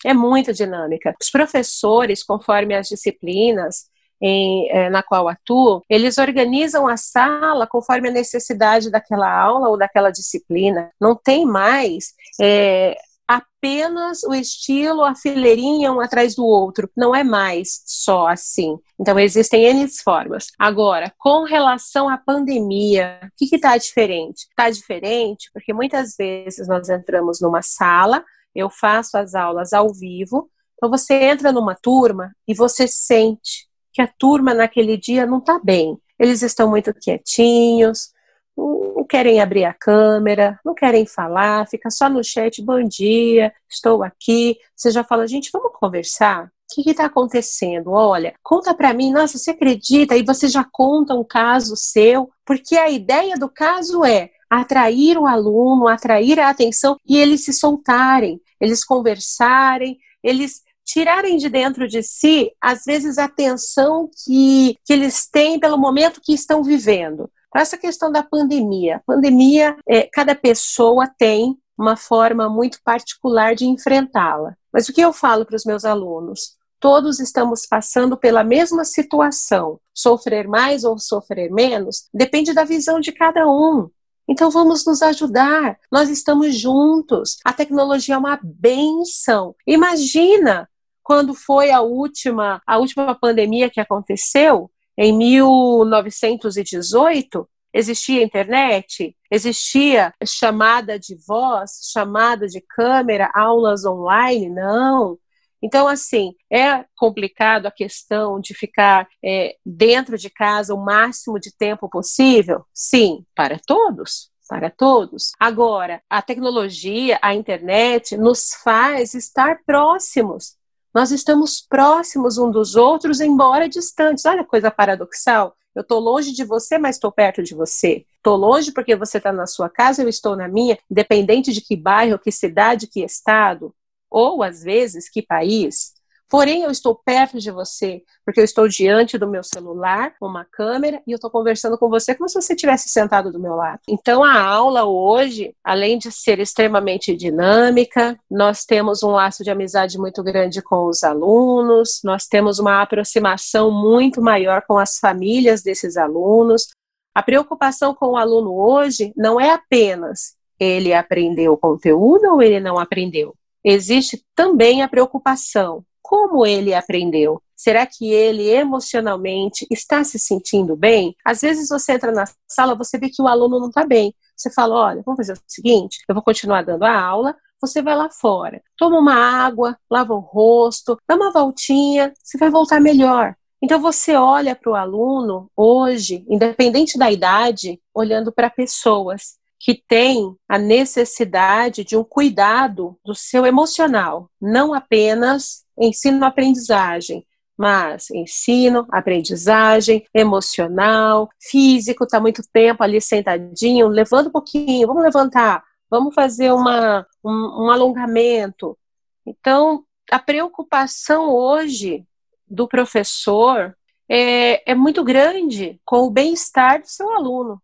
é 0.05 0.13
muito 0.13 0.53
dinâmica. 0.53 1.15
Os 1.19 1.31
professores, 1.31 2.23
conforme 2.23 2.75
as 2.75 2.88
disciplinas, 2.88 3.89
em, 4.22 4.70
é, 4.70 4.90
na 4.90 5.01
qual 5.01 5.28
atuam, 5.28 5.82
eles 5.90 6.18
organizam 6.18 6.88
a 6.88 6.96
sala 6.96 7.66
conforme 7.66 8.10
a 8.10 8.12
necessidade 8.12 8.92
daquela 8.92 9.32
aula 9.32 9.70
ou 9.70 9.78
daquela 9.78 10.12
disciplina. 10.12 10.92
Não 11.00 11.16
tem 11.16 11.46
mais 11.46 12.13
é, 12.40 12.96
apenas 13.28 14.24
o 14.24 14.34
estilo, 14.34 15.04
a 15.04 15.16
fileirinha 15.16 15.92
um 15.92 16.01
atrás 16.01 16.36
do 16.36 16.46
outro. 16.46 16.90
Não 16.96 17.16
é 17.16 17.24
mais 17.24 17.82
só 17.86 18.28
assim. 18.28 18.78
Então, 19.00 19.18
existem 19.18 19.63
N 19.63 19.88
formas. 20.04 20.48
Agora, 20.60 21.13
com 21.18 21.44
relação 21.44 22.10
à 22.10 22.18
pandemia, 22.18 23.20
o 23.24 23.30
que 23.38 23.56
está 23.56 23.78
diferente? 23.78 24.48
Está 24.50 24.70
diferente 24.70 25.50
porque 25.54 25.74
muitas 25.74 26.16
vezes 26.18 26.68
nós 26.68 26.90
entramos 26.90 27.40
numa 27.40 27.62
sala, 27.62 28.24
eu 28.54 28.70
faço 28.70 29.18
as 29.18 29.34
aulas 29.34 29.72
ao 29.72 29.94
vivo, 29.94 30.50
então 30.75 30.90
você 30.90 31.13
entra 31.13 31.51
numa 31.51 31.75
turma 31.75 32.34
e 32.48 32.54
você 32.54 32.88
sente 32.88 33.71
que 33.91 34.01
a 34.01 34.07
turma 34.07 34.53
naquele 34.53 34.98
dia 34.98 35.25
não 35.25 35.39
está 35.39 35.60
bem. 35.60 35.98
Eles 36.19 36.41
estão 36.41 36.69
muito 36.69 36.93
quietinhos, 36.93 38.10
não 38.55 39.03
querem 39.03 39.41
abrir 39.41 39.65
a 39.65 39.74
câmera, 39.74 40.60
não 40.63 40.74
querem 40.74 41.05
falar, 41.05 41.67
fica 41.67 41.89
só 41.89 42.10
no 42.10 42.24
chat, 42.24 42.62
bom 42.62 42.83
dia, 42.83 43.51
estou 43.69 44.03
aqui. 44.03 44.57
Você 44.75 44.91
já 44.91 45.03
fala, 45.03 45.27
gente, 45.27 45.50
vamos 45.51 45.71
conversar? 45.74 46.45
O 46.45 46.83
que 46.83 46.89
está 46.89 47.05
acontecendo? 47.05 47.91
Olha, 47.91 48.33
conta 48.41 48.74
para 48.74 48.93
mim, 48.93 49.12
nossa, 49.12 49.38
você 49.38 49.51
acredita? 49.51 50.15
E 50.15 50.24
você 50.24 50.48
já 50.48 50.65
conta 50.71 51.13
um 51.13 51.24
caso 51.24 51.75
seu, 51.75 52.29
porque 52.45 52.77
a 52.77 52.89
ideia 52.89 53.36
do 53.36 53.50
caso 53.50 54.05
é 54.05 54.29
atrair 54.50 55.17
o 55.17 55.25
aluno, 55.25 55.88
atrair 55.88 56.39
a 56.39 56.50
atenção 56.50 56.98
e 57.07 57.17
eles 57.17 57.43
se 57.43 57.53
soltarem, 57.53 58.39
eles 58.60 58.83
conversarem, 58.83 59.98
eles 60.24 60.62
tirarem 60.85 61.38
de 61.38 61.50
dentro 61.50 61.88
de 61.88 62.03
si, 62.03 62.51
às 62.59 62.83
vezes, 62.85 63.17
a 63.17 63.27
tensão 63.27 64.09
que, 64.23 64.77
que 64.85 64.93
eles 64.93 65.27
têm 65.29 65.59
pelo 65.59 65.77
momento 65.77 66.21
que 66.21 66.33
estão 66.33 66.63
vivendo. 66.63 67.29
Para 67.51 67.61
essa 67.61 67.77
questão 67.77 68.11
da 68.11 68.23
pandemia, 68.23 69.01
pandemia, 69.05 69.75
é, 69.88 70.03
cada 70.03 70.33
pessoa 70.33 71.09
tem 71.17 71.57
uma 71.77 71.97
forma 71.97 72.47
muito 72.50 72.79
particular 72.83 73.55
de 73.55 73.65
enfrentá-la. 73.65 74.55
Mas 74.71 74.88
o 74.88 74.93
que 74.93 75.01
eu 75.01 75.11
falo 75.11 75.45
para 75.45 75.55
os 75.55 75.65
meus 75.65 75.83
alunos? 75.83 76.55
Todos 76.79 77.19
estamos 77.19 77.65
passando 77.67 78.17
pela 78.17 78.43
mesma 78.43 78.85
situação. 78.85 79.79
Sofrer 79.93 80.47
mais 80.47 80.83
ou 80.83 80.97
sofrer 80.97 81.51
menos 81.51 82.07
depende 82.13 82.53
da 82.53 82.63
visão 82.63 83.00
de 83.00 83.11
cada 83.11 83.47
um. 83.47 83.89
Então 84.27 84.50
vamos 84.50 84.85
nos 84.85 85.01
ajudar. 85.01 85.77
Nós 85.91 86.09
estamos 86.09 86.55
juntos. 86.55 87.38
A 87.43 87.51
tecnologia 87.51 88.15
é 88.15 88.17
uma 88.17 88.39
benção. 88.41 89.53
Imagina 89.67 90.69
quando 91.12 91.36
foi 91.36 91.72
a 91.72 91.82
última, 91.82 92.62
a 92.65 92.77
última 92.77 93.13
pandemia 93.13 93.70
que 93.70 93.82
aconteceu, 93.82 94.72
em 94.98 95.12
1918, 95.12 97.46
existia 97.74 98.24
internet, 98.24 99.13
existia 99.30 100.13
chamada 100.25 100.98
de 100.98 101.18
voz, 101.27 101.82
chamada 101.91 102.48
de 102.48 102.62
câmera, 102.62 103.30
aulas 103.36 103.84
online? 103.84 104.48
Não. 104.48 105.18
Então, 105.62 105.86
assim, 105.86 106.32
é 106.50 106.86
complicado 106.96 107.65
a 107.65 107.72
questão 107.72 108.39
de 108.39 108.53
ficar 108.53 109.06
é, 109.22 109.58
dentro 109.65 110.18
de 110.18 110.30
casa 110.30 110.74
o 110.74 110.82
máximo 110.82 111.41
de 111.41 111.53
tempo 111.53 111.89
possível? 111.89 112.63
Sim, 112.74 113.25
para 113.36 113.60
todos. 113.68 114.32
Para 114.48 114.70
todos. 114.70 115.34
Agora, 115.38 116.01
a 116.10 116.22
tecnologia, 116.22 117.20
a 117.22 117.36
internet, 117.36 118.15
nos 118.15 118.53
faz 118.63 119.13
estar 119.13 119.60
próximos. 119.65 120.61
Nós 120.93 121.12
estamos 121.12 121.62
próximos 121.62 122.38
um 122.38 122.51
dos 122.51 122.75
outros, 122.75 123.21
embora 123.21 123.69
distantes. 123.69 124.25
Olha 124.25 124.41
a 124.41 124.45
coisa 124.45 124.69
paradoxal. 124.69 125.55
Eu 125.74 125.83
estou 125.83 126.00
longe 126.00 126.33
de 126.33 126.43
você, 126.43 126.77
mas 126.77 126.98
estou 126.98 127.12
perto 127.12 127.41
de 127.41 127.55
você. 127.55 128.05
Estou 128.17 128.36
longe 128.36 128.74
porque 128.74 128.95
você 128.95 129.17
está 129.17 129.31
na 129.31 129.48
sua 129.48 129.69
casa, 129.69 130.03
eu 130.03 130.10
estou 130.10 130.36
na 130.36 130.48
minha, 130.48 130.77
independente 130.89 131.53
de 131.53 131.62
que 131.62 131.77
bairro, 131.77 132.19
que 132.19 132.31
cidade, 132.31 132.88
que 132.88 133.01
estado, 133.01 133.74
ou 134.10 134.43
às 134.43 134.62
vezes 134.62 135.10
que 135.10 135.21
país. 135.21 135.93
Porém, 136.31 136.63
eu 136.63 136.71
estou 136.71 136.95
perto 136.95 137.39
de 137.39 137.51
você, 137.51 138.03
porque 138.25 138.39
eu 138.39 138.45
estou 138.45 138.65
diante 138.65 139.17
do 139.17 139.27
meu 139.27 139.43
celular, 139.43 140.15
uma 140.21 140.45
câmera, 140.45 141.03
e 141.05 141.11
eu 141.11 141.17
estou 141.17 141.29
conversando 141.29 141.77
com 141.77 141.89
você 141.89 142.15
como 142.15 142.29
se 142.29 142.41
você 142.41 142.53
estivesse 142.53 142.88
sentado 142.88 143.33
do 143.33 143.39
meu 143.39 143.53
lado. 143.53 143.81
Então, 143.85 144.23
a 144.23 144.41
aula 144.41 144.85
hoje, 144.85 145.53
além 145.61 145.97
de 145.97 146.09
ser 146.09 146.39
extremamente 146.39 147.17
dinâmica, 147.17 148.17
nós 148.29 148.63
temos 148.63 149.03
um 149.03 149.11
laço 149.11 149.43
de 149.43 149.51
amizade 149.51 149.97
muito 149.97 150.23
grande 150.23 150.61
com 150.61 150.85
os 150.85 151.03
alunos, 151.03 152.00
nós 152.01 152.27
temos 152.27 152.59
uma 152.59 152.81
aproximação 152.81 153.69
muito 153.69 154.21
maior 154.21 154.63
com 154.65 154.77
as 154.77 155.00
famílias 155.00 155.61
desses 155.61 155.97
alunos. 155.97 156.69
A 157.13 157.21
preocupação 157.21 157.93
com 157.93 158.11
o 158.11 158.15
aluno 158.15 158.53
hoje 158.53 159.11
não 159.17 159.38
é 159.38 159.51
apenas 159.51 160.38
ele 160.57 160.93
aprendeu 160.93 161.51
o 161.51 161.57
conteúdo 161.57 162.23
ou 162.31 162.41
ele 162.41 162.61
não 162.61 162.79
aprendeu. 162.79 163.35
Existe 163.65 164.23
também 164.33 164.81
a 164.81 164.88
preocupação 164.88 165.83
como 166.12 166.46
ele 166.46 166.74
aprendeu. 166.74 167.41
Será 167.56 167.86
que 167.86 168.12
ele 168.12 168.50
emocionalmente 168.50 169.65
está 169.72 170.03
se 170.03 170.20
sentindo 170.20 170.75
bem? 170.75 171.15
Às 171.24 171.39
vezes 171.39 171.70
você 171.70 171.94
entra 171.94 172.12
na 172.12 172.25
sala, 172.46 172.75
você 172.75 172.98
vê 172.98 173.10
que 173.10 173.22
o 173.22 173.30
aluno 173.30 173.62
não 173.62 173.70
está 173.70 173.86
bem. 173.86 174.13
Você 174.36 174.51
fala: 174.51 174.75
olha, 174.75 175.01
vamos 175.06 175.15
fazer 175.15 175.32
o 175.32 175.41
seguinte: 175.48 176.00
eu 176.10 176.13
vou 176.13 176.22
continuar 176.22 176.63
dando 176.63 176.84
a 176.84 177.01
aula, 177.01 177.34
você 177.62 177.82
vai 177.82 177.96
lá 177.96 178.10
fora, 178.10 178.62
toma 178.75 179.00
uma 179.00 179.15
água, 179.15 179.77
lava 179.89 180.13
o 180.13 180.20
rosto, 180.20 180.98
dá 181.08 181.15
uma 181.15 181.32
voltinha, 181.32 182.12
você 182.22 182.38
vai 182.38 182.50
voltar 182.50 182.82
melhor. 182.82 183.34
Então 183.63 183.80
você 183.80 184.13
olha 184.13 184.53
para 184.53 184.70
o 184.70 184.75
aluno 184.75 185.50
hoje, 185.56 186.25
independente 186.27 186.98
da 186.98 187.10
idade, 187.10 187.80
olhando 187.94 188.34
para 188.34 188.50
pessoas 188.50 189.39
que 189.58 189.75
têm 189.75 190.36
a 190.50 190.58
necessidade 190.58 191.86
de 191.86 191.96
um 191.96 192.03
cuidado 192.03 192.98
do 193.06 193.13
seu 193.13 193.46
emocional, 193.46 194.27
não 194.41 194.74
apenas 194.74 195.63
ensino-aprendizagem, 195.81 197.25
mas 197.57 198.09
ensino, 198.11 198.88
aprendizagem, 198.91 200.05
emocional, 200.13 201.29
físico, 201.39 202.03
está 202.03 202.19
muito 202.19 202.41
tempo 202.53 202.83
ali 202.83 203.01
sentadinho, 203.01 203.88
levanta 203.88 204.29
um 204.29 204.31
pouquinho, 204.31 204.88
vamos 204.88 205.03
levantar, 205.03 205.63
vamos 205.89 206.13
fazer 206.13 206.51
uma, 206.51 207.05
um, 207.23 207.65
um 207.65 207.69
alongamento. 207.69 208.77
Então, 209.25 209.83
a 210.09 210.19
preocupação 210.19 211.29
hoje 211.29 212.05
do 212.47 212.67
professor 212.67 213.75
é, 214.09 214.71
é 214.71 214.75
muito 214.75 215.03
grande 215.03 215.79
com 215.85 216.00
o 216.00 216.11
bem-estar 216.11 216.81
do 216.81 216.88
seu 216.88 217.11
aluno, 217.13 217.61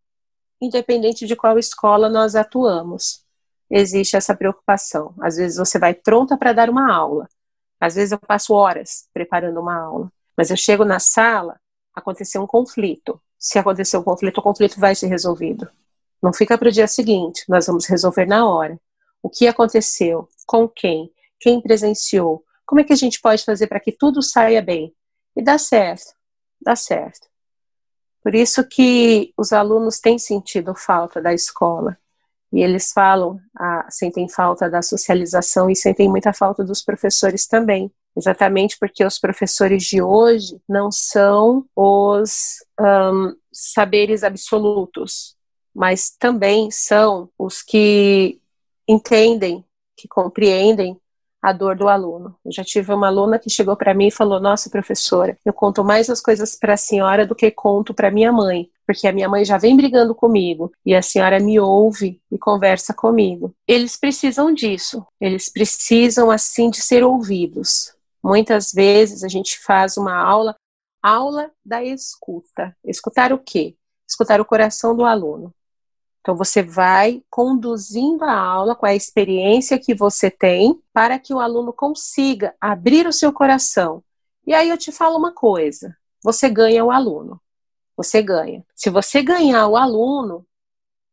independente 0.62 1.26
de 1.28 1.36
qual 1.36 1.58
escola 1.60 2.10
nós 2.10 2.36
atuamos. 2.36 3.24
Existe 3.70 4.16
essa 4.16 4.36
preocupação. 4.36 5.14
Às 5.20 5.36
vezes 5.36 5.58
você 5.58 5.78
vai 5.78 5.94
pronta 5.94 6.38
para 6.38 6.54
dar 6.54 6.70
uma 6.70 6.94
aula, 6.94 7.28
às 7.80 7.96
vezes 7.96 8.12
eu 8.12 8.20
passo 8.20 8.54
horas 8.54 9.08
preparando 9.14 9.60
uma 9.60 9.76
aula, 9.76 10.12
mas 10.36 10.50
eu 10.50 10.58
chego 10.58 10.84
na 10.84 11.00
sala, 11.00 11.60
aconteceu 11.94 12.42
um 12.42 12.48
conflito. 12.48 13.22
Se 13.38 13.60
acontecer 13.60 13.98
um 13.98 14.04
conflito, 14.04 14.40
o 14.40 14.44
conflito 14.44 14.80
vai 14.80 14.96
ser 14.96 15.08
resolvido. 15.08 15.70
Não 16.22 16.34
fica 16.34 16.58
para 16.58 16.70
o 16.70 16.72
dia 16.72 16.88
seguinte, 16.88 17.44
nós 17.48 17.68
vamos 17.68 17.86
resolver 17.86 18.26
na 18.26 18.50
hora. 18.50 18.80
O 19.22 19.30
que 19.30 19.48
aconteceu? 19.48 20.28
Com 20.46 20.68
quem? 20.68 21.12
Quem 21.40 21.62
presenciou? 21.62 22.44
Como 22.66 22.82
é 22.82 22.84
que 22.84 22.94
a 22.94 22.98
gente 22.98 23.22
pode 23.22 23.44
fazer 23.44 23.68
para 23.68 23.80
que 23.80 23.92
tudo 23.92 24.22
saia 24.22 24.62
bem? 24.62 24.94
E 25.36 25.42
dá 25.42 25.58
certo, 25.58 26.14
dá 26.62 26.76
certo. 26.76 27.28
Por 28.24 28.34
isso 28.36 28.68
que 28.68 29.34
os 29.38 29.54
alunos 29.54 30.00
têm 30.00 30.18
sentido 30.18 30.76
falta 30.76 31.22
da 31.22 31.34
escola. 31.34 31.98
E 32.52 32.62
eles 32.62 32.92
falam, 32.94 33.40
ah, 33.56 33.88
sentem 33.90 34.30
falta 34.30 34.70
da 34.70 34.82
socialização 34.82 35.70
e 35.70 35.76
sentem 35.76 36.08
muita 36.10 36.32
falta 36.32 36.64
dos 36.64 36.82
professores 36.82 37.46
também. 37.46 37.92
Exatamente 38.16 38.78
porque 38.80 39.06
os 39.06 39.20
professores 39.20 39.84
de 39.84 40.02
hoje 40.02 40.60
não 40.68 40.92
são 40.92 41.66
os 41.76 42.58
um, 42.80 43.36
saberes 43.52 44.24
absolutos, 44.24 45.36
mas 45.74 46.10
também 46.10 46.72
são 46.72 47.30
os 47.38 47.62
que 47.62 48.42
entendem, 48.88 49.64
que 49.96 50.08
compreendem 50.08 51.00
a 51.42 51.54
dor 51.54 51.76
do 51.76 51.88
aluno. 51.88 52.36
Eu 52.44 52.52
já 52.52 52.64
tive 52.64 52.92
uma 52.92 53.08
aluna 53.08 53.38
que 53.38 53.52
chegou 53.52 53.76
para 53.76 53.94
mim 53.94 54.08
e 54.08 54.12
falou: 54.12 54.40
Nossa, 54.40 54.70
professora, 54.70 55.38
eu 55.46 55.54
conto 55.54 55.84
mais 55.84 56.10
as 56.10 56.20
coisas 56.20 56.56
para 56.56 56.74
a 56.74 56.78
senhora 56.78 57.26
do 57.26 57.36
que 57.36 57.52
conto 57.52 57.94
para 57.94 58.10
minha 58.10 58.32
mãe, 58.32 58.68
porque 58.88 59.06
a 59.06 59.12
minha 59.12 59.28
mãe 59.28 59.44
já 59.44 59.58
vem 59.58 59.76
brigando 59.76 60.16
comigo 60.16 60.72
e 60.86 60.96
a 60.96 61.02
senhora 61.02 61.42
me 61.42 61.60
ouve 61.60 62.22
e 62.32 62.38
conversa 62.38 62.94
comigo. 62.94 63.54
Eles 63.68 63.98
precisam 63.98 64.54
disso, 64.54 65.06
eles 65.20 65.50
precisam 65.52 66.32
assim 66.32 66.70
de 66.70 66.82
ser 66.82 67.04
ouvidos. 67.04 67.94
Muitas 68.24 68.72
vezes 68.72 69.24
a 69.24 69.28
gente 69.28 69.60
faz 69.60 69.98
uma 69.98 70.16
aula, 70.16 70.56
aula 71.04 71.52
da 71.64 71.84
escuta. 71.84 72.76
Escutar 72.84 73.34
o 73.34 73.38
quê? 73.38 73.76
Escutar 74.08 74.40
o 74.40 74.46
coração 74.46 74.96
do 74.96 75.04
aluno. 75.04 75.54
Então, 76.22 76.36
você 76.36 76.62
vai 76.62 77.24
conduzindo 77.30 78.26
a 78.26 78.38
aula 78.38 78.76
com 78.76 78.86
a 78.86 78.94
experiência 78.96 79.80
que 79.80 79.96
você 79.96 80.30
tem 80.30 80.78
para 80.94 81.18
que 81.18 81.34
o 81.34 81.40
aluno 81.40 81.72
consiga 81.72 82.54
abrir 82.60 83.08
o 83.08 83.14
seu 83.14 83.32
coração. 83.32 84.04
E 84.46 84.54
aí 84.54 84.70
eu 84.70 84.78
te 84.78 84.92
falo 84.92 85.18
uma 85.18 85.32
coisa: 85.32 85.96
você 86.22 86.50
ganha 86.50 86.84
o 86.84 86.92
aluno. 86.92 87.40
Você 87.98 88.22
ganha. 88.22 88.64
Se 88.74 88.90
você 88.90 89.22
ganhar 89.22 89.68
o 89.68 89.76
aluno, 89.76 90.46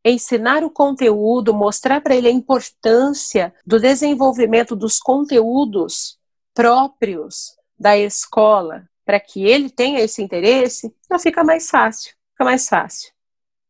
ensinar 0.04 0.62
o 0.62 0.70
conteúdo, 0.70 1.52
mostrar 1.52 2.00
para 2.00 2.14
ele 2.14 2.28
a 2.28 2.30
importância 2.30 3.52
do 3.66 3.80
desenvolvimento 3.80 4.76
dos 4.76 4.98
conteúdos 4.98 6.18
próprios 6.52 7.56
da 7.76 7.98
escola, 7.98 8.88
para 9.04 9.18
que 9.18 9.44
ele 9.44 9.68
tenha 9.68 10.00
esse 10.00 10.22
interesse, 10.22 10.94
já 11.10 11.18
fica 11.18 11.42
mais 11.42 11.68
fácil. 11.68 12.12
Fica 12.32 12.44
mais 12.44 12.68
fácil 12.68 13.14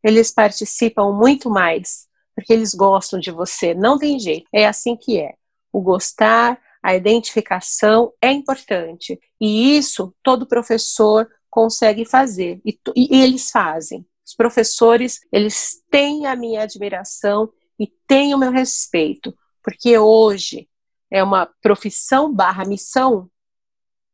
eles 0.04 0.30
participam 0.30 1.12
muito 1.12 1.48
mais, 1.48 2.06
porque 2.34 2.52
eles 2.52 2.74
gostam 2.74 3.18
de 3.18 3.30
você. 3.30 3.72
Não 3.72 3.98
tem 3.98 4.20
jeito, 4.20 4.46
é 4.52 4.66
assim 4.66 4.94
que 4.94 5.18
é. 5.18 5.32
O 5.72 5.80
gostar, 5.80 6.60
a 6.82 6.94
identificação 6.94 8.12
é 8.20 8.30
importante. 8.30 9.18
E 9.40 9.78
isso 9.78 10.14
todo 10.22 10.46
professor 10.46 11.26
consegue 11.54 12.04
fazer, 12.04 12.60
e, 12.64 12.76
e 12.96 13.22
eles 13.22 13.48
fazem. 13.48 14.04
Os 14.26 14.34
professores, 14.34 15.20
eles 15.30 15.80
têm 15.88 16.26
a 16.26 16.34
minha 16.34 16.62
admiração 16.62 17.48
e 17.78 17.86
têm 18.08 18.34
o 18.34 18.38
meu 18.38 18.50
respeito, 18.50 19.32
porque 19.62 19.96
hoje 19.96 20.68
é 21.08 21.22
uma 21.22 21.46
profissão 21.62 22.34
barra 22.34 22.64
missão 22.64 23.30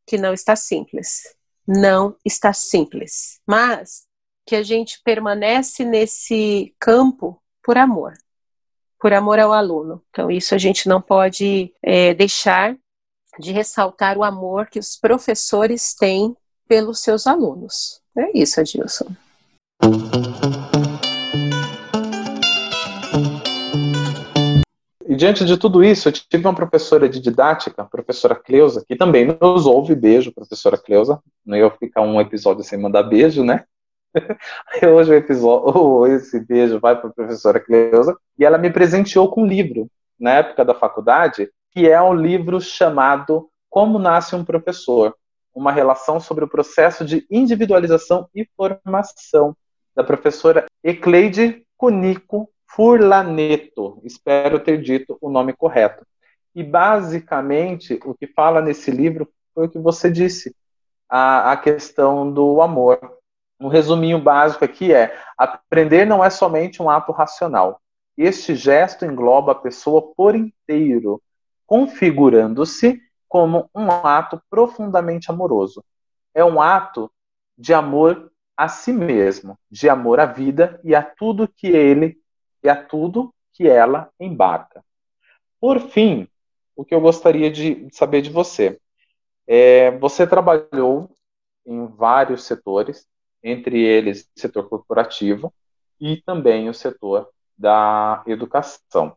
que 0.07 0.19
não 0.19 0.35
está 0.35 0.55
simples. 0.55 1.35
Não 1.67 2.15
está 2.27 2.53
simples. 2.53 3.41
Mas 3.47 4.07
que 4.45 4.55
a 4.55 4.63
gente 4.63 5.01
permanece 5.03 5.83
nesse 5.83 6.75
campo 6.79 7.43
por 7.63 7.79
amor, 7.79 8.13
por 9.01 9.15
amor 9.15 9.39
ao 9.39 9.55
aluno. 9.55 10.05
Então, 10.11 10.31
isso 10.31 10.55
a 10.55 10.59
gente 10.59 10.87
não 10.87 11.01
pode 11.01 11.75
é, 11.83 12.13
deixar 12.13 12.77
de 13.39 13.51
ressaltar 13.51 14.19
o 14.19 14.25
amor 14.25 14.67
que 14.67 14.79
os 14.79 14.95
professores 14.95 15.95
têm 15.95 16.37
pelos 16.71 17.01
seus 17.01 17.27
alunos. 17.27 18.01
É 18.17 18.39
isso, 18.39 18.61
Adilson. 18.61 19.09
E 25.05 25.17
diante 25.17 25.45
de 25.45 25.57
tudo 25.57 25.83
isso, 25.83 26.07
eu 26.09 26.13
tive 26.13 26.47
uma 26.47 26.55
professora 26.55 27.09
de 27.09 27.19
didática, 27.19 27.85
professora 27.85 28.37
Cleusa, 28.37 28.85
que 28.87 28.95
também 28.95 29.27
nos 29.27 29.67
ouve. 29.67 29.97
Beijo, 29.97 30.33
professora 30.33 30.79
Cleusa. 30.79 31.21
Não 31.45 31.57
ia 31.57 31.69
ficar 31.73 32.03
um 32.03 32.21
episódio 32.21 32.63
sem 32.63 32.79
mandar 32.79 33.03
beijo, 33.03 33.43
né? 33.43 33.65
Hoje 34.95 35.11
o 35.11 35.15
episódio, 35.15 36.07
esse 36.15 36.39
beijo 36.39 36.79
vai 36.79 36.95
para 36.95 37.11
a 37.11 37.13
professora 37.13 37.59
Cleusa, 37.59 38.17
e 38.39 38.45
ela 38.45 38.59
me 38.59 38.71
presenteou 38.71 39.29
com 39.29 39.43
um 39.43 39.47
livro, 39.47 39.91
na 40.21 40.35
época 40.35 40.65
da 40.65 40.75
faculdade, 40.75 41.51
que 41.73 41.89
é 41.89 42.01
um 42.01 42.15
livro 42.15 42.61
chamado 42.61 43.49
Como 43.69 43.99
Nasce 43.99 44.37
um 44.37 44.45
Professor, 44.45 45.17
uma 45.55 45.73
relação 45.73 46.21
sobre 46.21 46.45
o 46.45 46.49
processo 46.49 47.05
de 47.05 47.27
individualização 47.31 48.29
e 48.35 48.49
formação, 48.57 49.57
da 49.95 50.05
professora 50.05 50.67
Ecleide 50.83 51.65
Cunico 51.77 52.49
Furlaneto. 52.67 54.01
Espero 54.05 54.61
ter 54.61 54.81
dito 54.81 55.19
o 55.21 55.29
nome 55.29 55.53
correto. 55.53 56.07
E 56.55 56.63
basicamente 56.63 57.99
o 58.05 58.15
que 58.15 58.27
fala 58.27 58.61
nesse 58.61 58.91
livro 58.91 59.29
foi 59.55 59.67
o 59.67 59.71
que 59.71 59.79
você 59.79 60.11
disse, 60.11 60.55
a, 61.09 61.53
a 61.53 61.57
questão 61.57 62.33
do 62.33 62.63
amor 62.63 63.21
um 63.61 63.69
resuminho 63.69 64.19
básico 64.19 64.65
aqui 64.65 64.93
é: 64.93 65.15
aprender 65.37 66.07
não 66.07 66.25
é 66.25 66.31
somente 66.31 66.83
um 66.83 66.89
ato 66.89 67.13
racional. 67.13 67.81
Este 68.17 68.55
gesto 68.55 69.05
engloba 69.05 69.53
a 69.53 69.57
pessoa 69.57 70.13
por 70.17 70.35
inteiro, 70.35 71.23
configurando-se 71.67 73.01
como 73.31 73.71
um 73.73 73.89
ato 73.89 74.43
profundamente 74.51 75.31
amoroso. 75.31 75.85
É 76.35 76.45
um 76.45 76.61
ato 76.61 77.09
de 77.57 77.73
amor 77.73 78.31
a 78.57 78.69
si 78.69 78.93
mesmo, 78.93 79.57
de 79.71 79.89
amor 79.89 80.19
à 80.19 80.27
vida 80.27 80.81
e 80.83 80.97
a 80.97 81.03
tudo 81.03 81.47
que 81.47 81.69
ele 81.69 82.21
e 82.63 82.69
a 82.69 82.75
tudo 82.75 83.33
que 83.53 83.69
ela 83.69 84.11
embarca. 84.19 84.85
Por 85.61 85.79
fim, 85.79 86.27
o 86.75 86.85
que 86.85 86.93
eu 86.93 87.01
gostaria 87.01 87.51
de 87.51 87.89
saber 87.93 88.21
de 88.21 88.31
você. 88.31 88.81
É, 89.47 89.93
você 89.99 90.27
trabalhou 90.27 91.09
em 91.65 91.87
vários 91.87 92.45
setores, 92.45 93.07
entre 93.43 93.81
eles 93.81 94.29
o 94.37 94.41
setor 94.41 94.69
corporativo 94.69 95.55
e 96.01 96.21
também 96.23 96.69
o 96.69 96.75
setor 96.75 97.31
da 97.57 98.25
educação. 98.27 99.17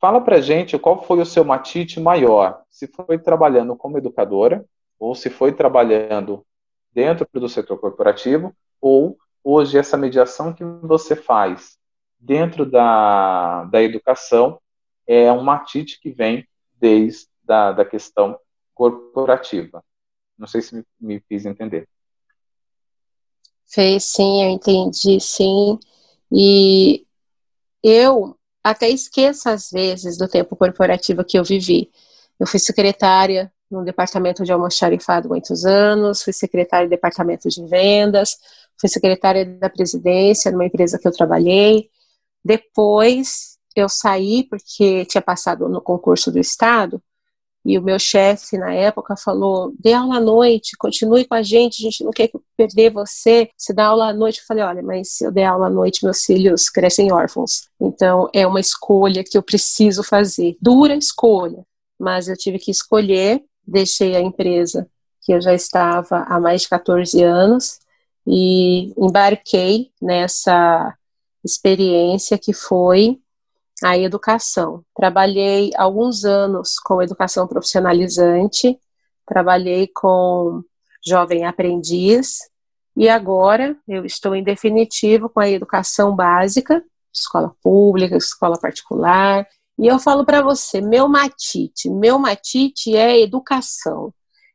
Fala 0.00 0.18
para 0.22 0.40
gente 0.40 0.78
qual 0.78 1.02
foi 1.02 1.20
o 1.20 1.26
seu 1.26 1.44
matite 1.44 2.00
maior, 2.00 2.62
se 2.70 2.86
foi 2.86 3.18
trabalhando 3.18 3.76
como 3.76 3.98
educadora 3.98 4.64
ou 4.98 5.14
se 5.14 5.28
foi 5.28 5.52
trabalhando 5.52 6.44
dentro 6.90 7.28
do 7.34 7.48
setor 7.50 7.78
corporativo 7.78 8.54
ou 8.80 9.18
hoje 9.44 9.76
essa 9.76 9.98
mediação 9.98 10.54
que 10.54 10.64
você 10.64 11.14
faz 11.14 11.78
dentro 12.18 12.64
da, 12.64 13.64
da 13.64 13.82
educação 13.82 14.58
é 15.06 15.30
um 15.30 15.42
matite 15.42 16.00
que 16.00 16.10
vem 16.10 16.48
desde 16.76 17.28
da, 17.42 17.72
da 17.72 17.84
questão 17.84 18.38
corporativa. 18.74 19.84
Não 20.38 20.46
sei 20.46 20.62
se 20.62 20.74
me, 20.74 20.84
me 20.98 21.20
fiz 21.20 21.44
entender. 21.44 21.86
Fez 23.66 24.04
sim, 24.04 24.44
eu 24.44 24.50
entendi 24.50 25.20
sim. 25.20 25.78
E 26.32 27.04
eu 27.82 28.39
até 28.62 28.88
esqueço 28.88 29.48
às 29.48 29.70
vezes 29.70 30.16
do 30.16 30.28
tempo 30.28 30.56
corporativo 30.56 31.24
que 31.24 31.38
eu 31.38 31.44
vivi. 31.44 31.90
Eu 32.38 32.46
fui 32.46 32.58
secretária 32.58 33.52
no 33.70 33.84
departamento 33.84 34.44
de 34.44 34.52
almoxarifado 34.52 35.28
muitos 35.28 35.64
anos, 35.64 36.22
fui 36.22 36.32
secretária 36.32 36.86
do 36.86 36.90
departamento 36.90 37.48
de 37.48 37.64
vendas, 37.66 38.36
fui 38.78 38.88
secretária 38.88 39.44
da 39.44 39.70
presidência 39.70 40.50
numa 40.50 40.66
empresa 40.66 40.98
que 40.98 41.06
eu 41.06 41.12
trabalhei. 41.12 41.88
Depois 42.44 43.58
eu 43.76 43.88
saí 43.88 44.44
porque 44.48 45.04
tinha 45.06 45.22
passado 45.22 45.68
no 45.68 45.80
concurso 45.80 46.32
do 46.32 46.38
estado 46.38 47.00
e 47.64 47.78
o 47.78 47.82
meu 47.82 47.98
chefe 47.98 48.56
na 48.56 48.72
época 48.72 49.16
falou: 49.16 49.72
dê 49.78 49.92
aula 49.92 50.16
à 50.16 50.20
noite, 50.20 50.76
continue 50.78 51.26
com 51.26 51.34
a 51.34 51.42
gente, 51.42 51.80
a 51.80 51.90
gente 51.90 52.04
não 52.04 52.10
quer 52.10 52.30
perder 52.56 52.90
você. 52.90 53.50
Se 53.56 53.72
dá 53.72 53.86
aula 53.86 54.08
à 54.08 54.12
noite, 54.12 54.38
eu 54.38 54.44
falei: 54.46 54.64
olha, 54.64 54.82
mas 54.82 55.12
se 55.12 55.24
eu 55.24 55.30
der 55.30 55.44
aula 55.44 55.66
à 55.66 55.70
noite, 55.70 56.04
meus 56.04 56.24
filhos 56.24 56.68
crescem 56.68 57.12
órfãos. 57.12 57.68
Então 57.80 58.30
é 58.32 58.46
uma 58.46 58.60
escolha 58.60 59.22
que 59.22 59.36
eu 59.36 59.42
preciso 59.42 60.02
fazer. 60.02 60.56
Dura 60.60 60.94
escolha, 60.94 61.64
mas 61.98 62.28
eu 62.28 62.36
tive 62.36 62.58
que 62.58 62.70
escolher. 62.70 63.42
Deixei 63.66 64.16
a 64.16 64.20
empresa 64.20 64.88
que 65.22 65.32
eu 65.32 65.40
já 65.40 65.54
estava 65.54 66.24
há 66.28 66.40
mais 66.40 66.62
de 66.62 66.68
14 66.70 67.22
anos 67.22 67.78
e 68.26 68.92
embarquei 68.96 69.90
nessa 70.00 70.94
experiência 71.44 72.38
que 72.38 72.52
foi 72.52 73.18
a 73.82 73.96
educação. 73.96 74.84
Trabalhei 74.94 75.70
alguns 75.76 76.24
anos 76.24 76.78
com 76.78 77.02
educação 77.02 77.46
profissionalizante, 77.46 78.78
trabalhei 79.26 79.88
com 79.94 80.62
jovem 81.04 81.46
aprendiz 81.46 82.38
e 82.96 83.08
agora 83.08 83.76
eu 83.88 84.04
estou 84.04 84.34
em 84.34 84.42
definitivo 84.42 85.28
com 85.28 85.40
a 85.40 85.48
educação 85.48 86.14
básica, 86.14 86.82
escola 87.12 87.54
pública, 87.62 88.16
escola 88.16 88.58
particular. 88.58 89.46
E 89.78 89.86
eu 89.86 89.98
falo 89.98 90.24
para 90.24 90.42
você, 90.42 90.80
meu 90.80 91.08
matite, 91.08 91.88
meu 91.88 92.18
matite 92.18 92.94
é 92.96 93.20
educação. 93.20 94.12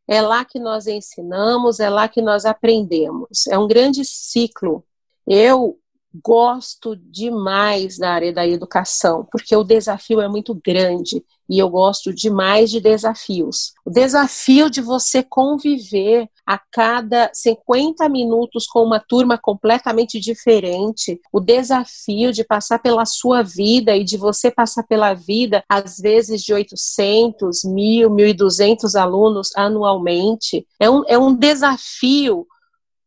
É 0.07 0.21
lá 0.21 0.45
que 0.45 0.59
nós 0.59 0.85
ensinamos, 0.85 1.79
é 1.79 1.89
lá 1.89 2.07
que 2.07 2.21
nós 2.21 2.45
aprendemos. 2.45 3.47
É 3.47 3.57
um 3.57 3.67
grande 3.67 4.05
ciclo. 4.05 4.83
Eu 5.25 5.79
gosto 6.23 6.95
demais 6.95 7.97
da 7.97 8.11
área 8.11 8.33
da 8.33 8.47
educação, 8.47 9.27
porque 9.31 9.55
o 9.55 9.63
desafio 9.63 10.21
é 10.21 10.27
muito 10.27 10.53
grande 10.53 11.23
e 11.49 11.59
eu 11.59 11.69
gosto 11.69 12.13
demais 12.13 12.71
de 12.71 12.79
desafios. 12.79 13.73
O 13.85 13.91
desafio 13.91 14.69
de 14.69 14.81
você 14.81 15.21
conviver 15.21 16.27
a 16.45 16.57
cada 16.57 17.29
50 17.33 18.07
minutos 18.09 18.65
com 18.67 18.83
uma 18.83 18.99
turma 18.99 19.37
completamente 19.37 20.19
diferente, 20.19 21.19
o 21.31 21.39
desafio 21.39 22.31
de 22.31 22.43
passar 22.43 22.79
pela 22.79 23.05
sua 23.05 23.41
vida 23.41 23.95
e 23.95 24.03
de 24.03 24.17
você 24.17 24.51
passar 24.51 24.83
pela 24.83 25.13
vida, 25.13 25.63
às 25.69 25.97
vezes 25.97 26.41
de 26.41 26.53
800, 26.53 27.63
1000, 27.63 28.09
1200 28.09 28.95
alunos 28.95 29.49
anualmente, 29.55 30.65
é 30.79 30.89
um, 30.89 31.03
é 31.07 31.17
um 31.17 31.33
desafio 31.33 32.47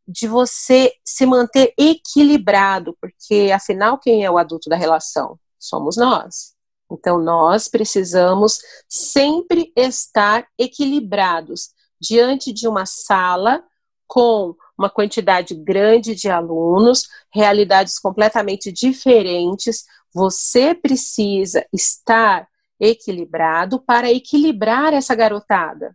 de 0.09 0.27
você 0.27 0.95
se 1.05 1.27
manter 1.27 1.75
equilibrado, 1.79 2.97
porque 2.99 3.51
afinal 3.55 3.99
quem 3.99 4.25
é 4.25 4.31
o 4.31 4.39
adulto 4.39 4.71
da 4.71 4.77
relação? 4.77 5.39
Somos 5.59 5.99
nós. 5.99 6.55
Então 6.91 7.19
nós 7.19 7.69
precisamos 7.69 8.59
sempre 8.89 9.71
estar 9.77 10.49
equilibrados 10.59 11.71
diante 12.01 12.55
de 12.55 12.67
uma 12.67 12.87
sala 12.87 13.63
com 14.07 14.57
uma 14.79 14.89
quantidade 14.89 15.55
grande 15.55 16.15
de 16.15 16.31
alunos, 16.31 17.09
realidades 17.31 17.99
completamente 17.99 18.73
diferentes. 18.73 19.85
Você 20.15 20.75
precisa 20.75 21.67
estar 21.71 22.49
equilibrado 22.81 23.79
para 23.79 24.11
equilibrar 24.11 24.95
essa 24.95 25.15
garotada 25.15 25.95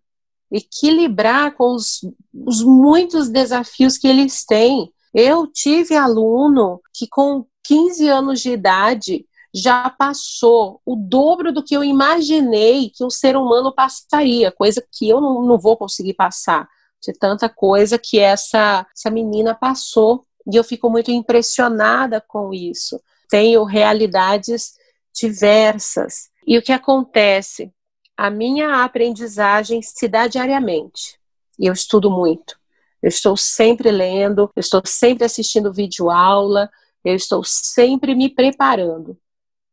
equilibrar 0.54 1.56
com 1.56 1.74
os, 1.74 2.02
os 2.46 2.64
muitos 2.64 3.28
desafios 3.28 3.98
que 3.98 4.08
eles 4.08 4.46
têm. 4.46 4.94
Eu 5.12 5.48
tive 5.48 5.96
aluno 5.96 6.80
que 6.94 7.08
com 7.08 7.46
15 7.64 8.08
anos 8.08 8.40
de 8.40 8.52
idade 8.52 9.26
já 9.54 9.90
passou 9.90 10.80
o 10.86 10.96
dobro 10.96 11.52
do 11.52 11.64
que 11.64 11.76
eu 11.76 11.84
imaginei 11.84 12.90
que 12.90 13.04
um 13.04 13.10
ser 13.10 13.36
humano 13.36 13.74
passaria, 13.74 14.52
coisa 14.52 14.84
que 14.92 15.10
eu 15.10 15.20
não, 15.20 15.44
não 15.44 15.60
vou 15.60 15.76
conseguir 15.76 16.14
passar, 16.14 16.68
de 17.02 17.14
tanta 17.14 17.50
coisa 17.50 18.00
que 18.00 18.20
essa, 18.20 18.86
essa 18.96 19.10
menina 19.10 19.54
passou. 19.56 20.24
E 20.52 20.56
eu 20.56 20.64
fico 20.64 20.90
muito 20.90 21.12
impressionada 21.12 22.22
com 22.22 22.54
isso. 22.54 23.00
Tenho 23.30 23.64
realidades 23.64 24.74
diversas. 25.14 26.30
E 26.46 26.58
o 26.58 26.62
que 26.62 26.72
acontece? 26.72 27.72
A 28.16 28.30
minha 28.30 28.84
aprendizagem 28.84 29.82
se 29.82 30.08
dá 30.08 30.28
diariamente. 30.28 31.20
E 31.60 31.66
eu 31.66 31.74
estudo 31.74 32.10
muito. 32.10 32.60
Eu 33.02 33.10
estou 33.10 33.36
sempre 33.36 33.92
lendo, 33.92 34.52
eu 34.56 34.60
estou 34.60 34.82
sempre 34.86 35.26
assistindo 35.26 35.74
vídeo 35.74 36.10
aula, 36.10 36.72
eu 37.04 37.16
estou 37.16 37.44
sempre 37.44 38.16
me 38.16 38.30
preparando, 38.30 39.20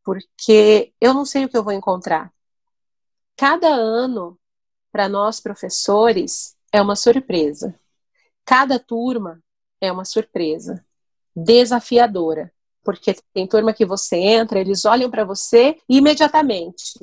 porque 0.02 0.92
eu 1.00 1.14
não 1.14 1.24
sei 1.24 1.44
o 1.44 1.48
que 1.48 1.56
eu 1.56 1.62
vou 1.62 1.72
encontrar. 1.72 2.32
Cada 3.36 3.68
ano, 3.68 4.38
para 4.90 5.08
nós 5.08 5.38
professores, 5.40 6.56
é 6.72 6.82
uma 6.82 6.96
surpresa. 6.96 7.78
Cada 8.44 8.78
turma 8.78 9.40
é 9.80 9.92
uma 9.92 10.04
surpresa 10.04 10.84
desafiadora, 11.34 12.52
porque 12.82 13.14
tem 13.32 13.46
turma 13.46 13.72
que 13.72 13.86
você 13.86 14.16
entra, 14.16 14.58
eles 14.58 14.84
olham 14.84 15.08
para 15.08 15.24
você 15.24 15.78
e 15.88 15.98
imediatamente 15.98 16.98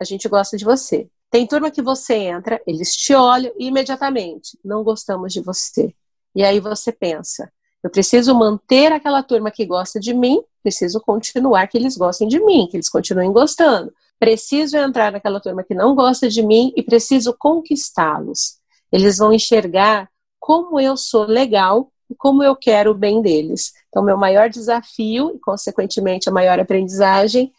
a 0.00 0.04
gente 0.04 0.28
gosta 0.28 0.56
de 0.56 0.64
você. 0.64 1.08
Tem 1.30 1.46
turma 1.46 1.70
que 1.70 1.82
você 1.82 2.14
entra, 2.14 2.60
eles 2.66 2.96
te 2.96 3.14
olham 3.14 3.52
e 3.58 3.66
imediatamente 3.66 4.58
não 4.64 4.82
gostamos 4.82 5.32
de 5.32 5.40
você. 5.40 5.94
E 6.34 6.42
aí 6.42 6.58
você 6.58 6.90
pensa, 6.90 7.52
eu 7.82 7.90
preciso 7.90 8.34
manter 8.34 8.92
aquela 8.92 9.22
turma 9.22 9.50
que 9.50 9.64
gosta 9.64 10.00
de 10.00 10.14
mim, 10.14 10.42
preciso 10.62 11.00
continuar 11.00 11.66
que 11.66 11.78
eles 11.78 11.96
gostem 11.96 12.26
de 12.26 12.40
mim, 12.40 12.66
que 12.68 12.76
eles 12.76 12.88
continuem 12.88 13.32
gostando. 13.32 13.92
Preciso 14.18 14.76
entrar 14.76 15.12
naquela 15.12 15.40
turma 15.40 15.62
que 15.62 15.74
não 15.74 15.94
gosta 15.94 16.28
de 16.28 16.42
mim 16.42 16.72
e 16.76 16.82
preciso 16.82 17.34
conquistá-los. 17.38 18.58
Eles 18.92 19.18
vão 19.18 19.32
enxergar 19.32 20.10
como 20.38 20.80
eu 20.80 20.96
sou 20.96 21.24
legal 21.24 21.90
e 22.10 22.14
como 22.14 22.42
eu 22.42 22.56
quero 22.56 22.90
o 22.90 22.94
bem 22.94 23.22
deles. 23.22 23.72
Então, 23.88 24.02
meu 24.02 24.16
maior 24.16 24.50
desafio 24.50 25.32
e, 25.34 25.38
consequentemente, 25.38 26.28
a 26.28 26.32
maior 26.32 26.58
aprendizagem 26.58 27.52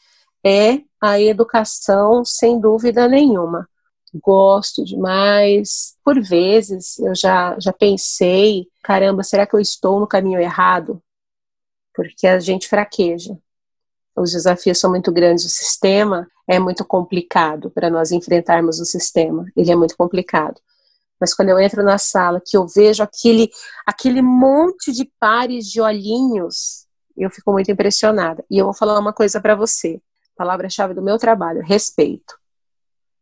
é 0.43 0.82
a 1.01 1.19
educação, 1.19 2.23
sem 2.23 2.59
dúvida 2.59 3.07
nenhuma. 3.07 3.67
Gosto 4.13 4.85
demais. 4.85 5.95
Por 6.03 6.21
vezes 6.21 6.99
eu 6.99 7.15
já, 7.15 7.57
já 7.59 7.73
pensei: 7.73 8.67
caramba, 8.83 9.23
será 9.23 9.47
que 9.47 9.55
eu 9.55 9.59
estou 9.59 9.99
no 9.99 10.07
caminho 10.07 10.39
errado? 10.39 11.01
Porque 11.93 12.27
a 12.27 12.39
gente 12.39 12.67
fraqueja. 12.67 13.37
Os 14.15 14.33
desafios 14.33 14.77
são 14.77 14.89
muito 14.91 15.11
grandes, 15.11 15.45
o 15.45 15.49
sistema 15.49 16.27
é 16.47 16.59
muito 16.59 16.85
complicado 16.85 17.71
para 17.71 17.89
nós 17.89 18.11
enfrentarmos 18.11 18.79
o 18.79 18.85
sistema. 18.85 19.45
Ele 19.55 19.71
é 19.71 19.75
muito 19.75 19.95
complicado. 19.97 20.59
Mas 21.19 21.33
quando 21.33 21.49
eu 21.49 21.59
entro 21.59 21.81
na 21.81 21.97
sala, 21.97 22.41
que 22.45 22.57
eu 22.57 22.67
vejo 22.67 23.01
aquele, 23.01 23.49
aquele 23.85 24.21
monte 24.21 24.91
de 24.91 25.09
pares 25.19 25.65
de 25.67 25.79
olhinhos, 25.79 26.85
eu 27.15 27.29
fico 27.29 27.51
muito 27.51 27.71
impressionada. 27.71 28.43
E 28.49 28.57
eu 28.57 28.65
vou 28.65 28.73
falar 28.73 28.99
uma 28.99 29.13
coisa 29.13 29.39
para 29.39 29.55
você 29.55 30.01
palavra-chave 30.41 30.95
do 30.95 31.04
meu 31.04 31.19
trabalho, 31.19 31.62
respeito. 31.62 32.36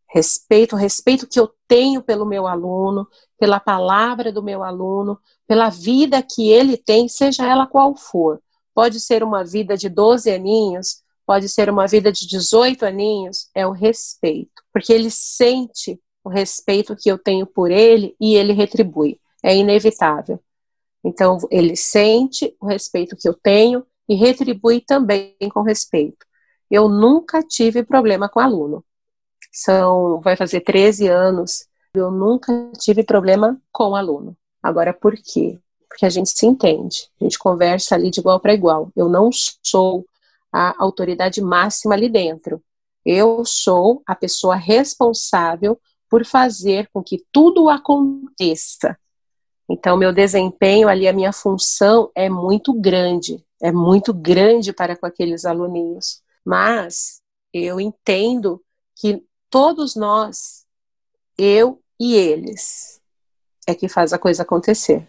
Respeito, 0.07 0.77
respeito 0.77 1.27
que 1.27 1.37
eu 1.37 1.53
tenho 1.67 2.01
pelo 2.01 2.25
meu 2.25 2.47
aluno, 2.47 3.05
pela 3.37 3.59
palavra 3.59 4.31
do 4.31 4.41
meu 4.41 4.63
aluno, 4.63 5.19
pela 5.45 5.69
vida 5.69 6.23
que 6.23 6.49
ele 6.49 6.77
tem, 6.77 7.09
seja 7.09 7.45
ela 7.45 7.67
qual 7.67 7.93
for. 7.97 8.41
Pode 8.73 9.01
ser 9.01 9.21
uma 9.21 9.43
vida 9.43 9.75
de 9.75 9.89
12 9.89 10.31
aninhos, 10.31 11.03
pode 11.27 11.49
ser 11.49 11.69
uma 11.69 11.85
vida 11.87 12.09
de 12.09 12.25
18 12.25 12.85
aninhos, 12.85 13.49
é 13.53 13.67
o 13.67 13.71
respeito. 13.71 14.63
Porque 14.71 14.93
ele 14.93 15.11
sente 15.11 15.99
o 16.23 16.29
respeito 16.29 16.95
que 16.95 17.11
eu 17.11 17.17
tenho 17.17 17.45
por 17.45 17.69
ele 17.69 18.15
e 18.17 18.35
ele 18.35 18.53
retribui. 18.53 19.19
É 19.43 19.53
inevitável. 19.53 20.39
Então, 21.03 21.37
ele 21.51 21.75
sente 21.75 22.55
o 22.61 22.65
respeito 22.65 23.17
que 23.17 23.27
eu 23.27 23.33
tenho 23.33 23.85
e 24.07 24.15
retribui 24.15 24.79
também 24.79 25.35
com 25.53 25.61
respeito. 25.61 26.28
Eu 26.69 26.87
nunca 26.87 27.41
tive 27.41 27.83
problema 27.83 28.29
com 28.29 28.39
aluno. 28.39 28.83
São, 29.51 30.21
vai 30.21 30.35
fazer 30.35 30.61
13 30.61 31.07
anos, 31.07 31.67
eu 31.93 32.11
nunca 32.11 32.71
tive 32.77 33.03
problema 33.03 33.59
com 33.71 33.95
aluno. 33.95 34.37
Agora, 34.61 34.93
por 34.93 35.15
quê? 35.15 35.57
Porque 35.87 36.05
a 36.05 36.09
gente 36.09 36.29
se 36.29 36.45
entende, 36.45 37.09
a 37.19 37.23
gente 37.23 37.39
conversa 37.39 37.95
ali 37.95 38.11
de 38.11 38.19
igual 38.19 38.39
para 38.39 38.53
igual. 38.53 38.91
Eu 38.95 39.09
não 39.09 39.29
sou 39.63 40.05
a 40.51 40.75
autoridade 40.77 41.41
máxima 41.41 41.95
ali 41.95 42.09
dentro. 42.09 42.61
Eu 43.05 43.43
sou 43.45 44.03
a 44.05 44.13
pessoa 44.13 44.55
responsável 44.55 45.79
por 46.09 46.25
fazer 46.25 46.89
com 46.91 47.03
que 47.03 47.23
tudo 47.31 47.69
aconteça. 47.69 48.97
Então, 49.69 49.95
meu 49.95 50.11
desempenho 50.11 50.89
ali, 50.89 51.07
a 51.07 51.13
minha 51.13 51.31
função 51.31 52.11
é 52.15 52.27
muito 52.27 52.73
grande, 52.73 53.43
é 53.61 53.71
muito 53.71 54.11
grande 54.13 54.73
para 54.73 54.97
com 54.97 55.05
aqueles 55.05 55.45
aluninhos. 55.45 56.21
Mas 56.49 57.21
eu 57.53 57.79
entendo 57.79 58.59
que 58.95 59.23
todos 59.51 59.95
nós, 59.95 60.65
eu 61.37 61.79
e 61.99 62.15
eles, 62.15 62.99
é 63.67 63.75
que 63.75 63.87
faz 63.87 64.13
a 64.13 64.17
coisa 64.17 64.41
acontecer. 64.41 65.07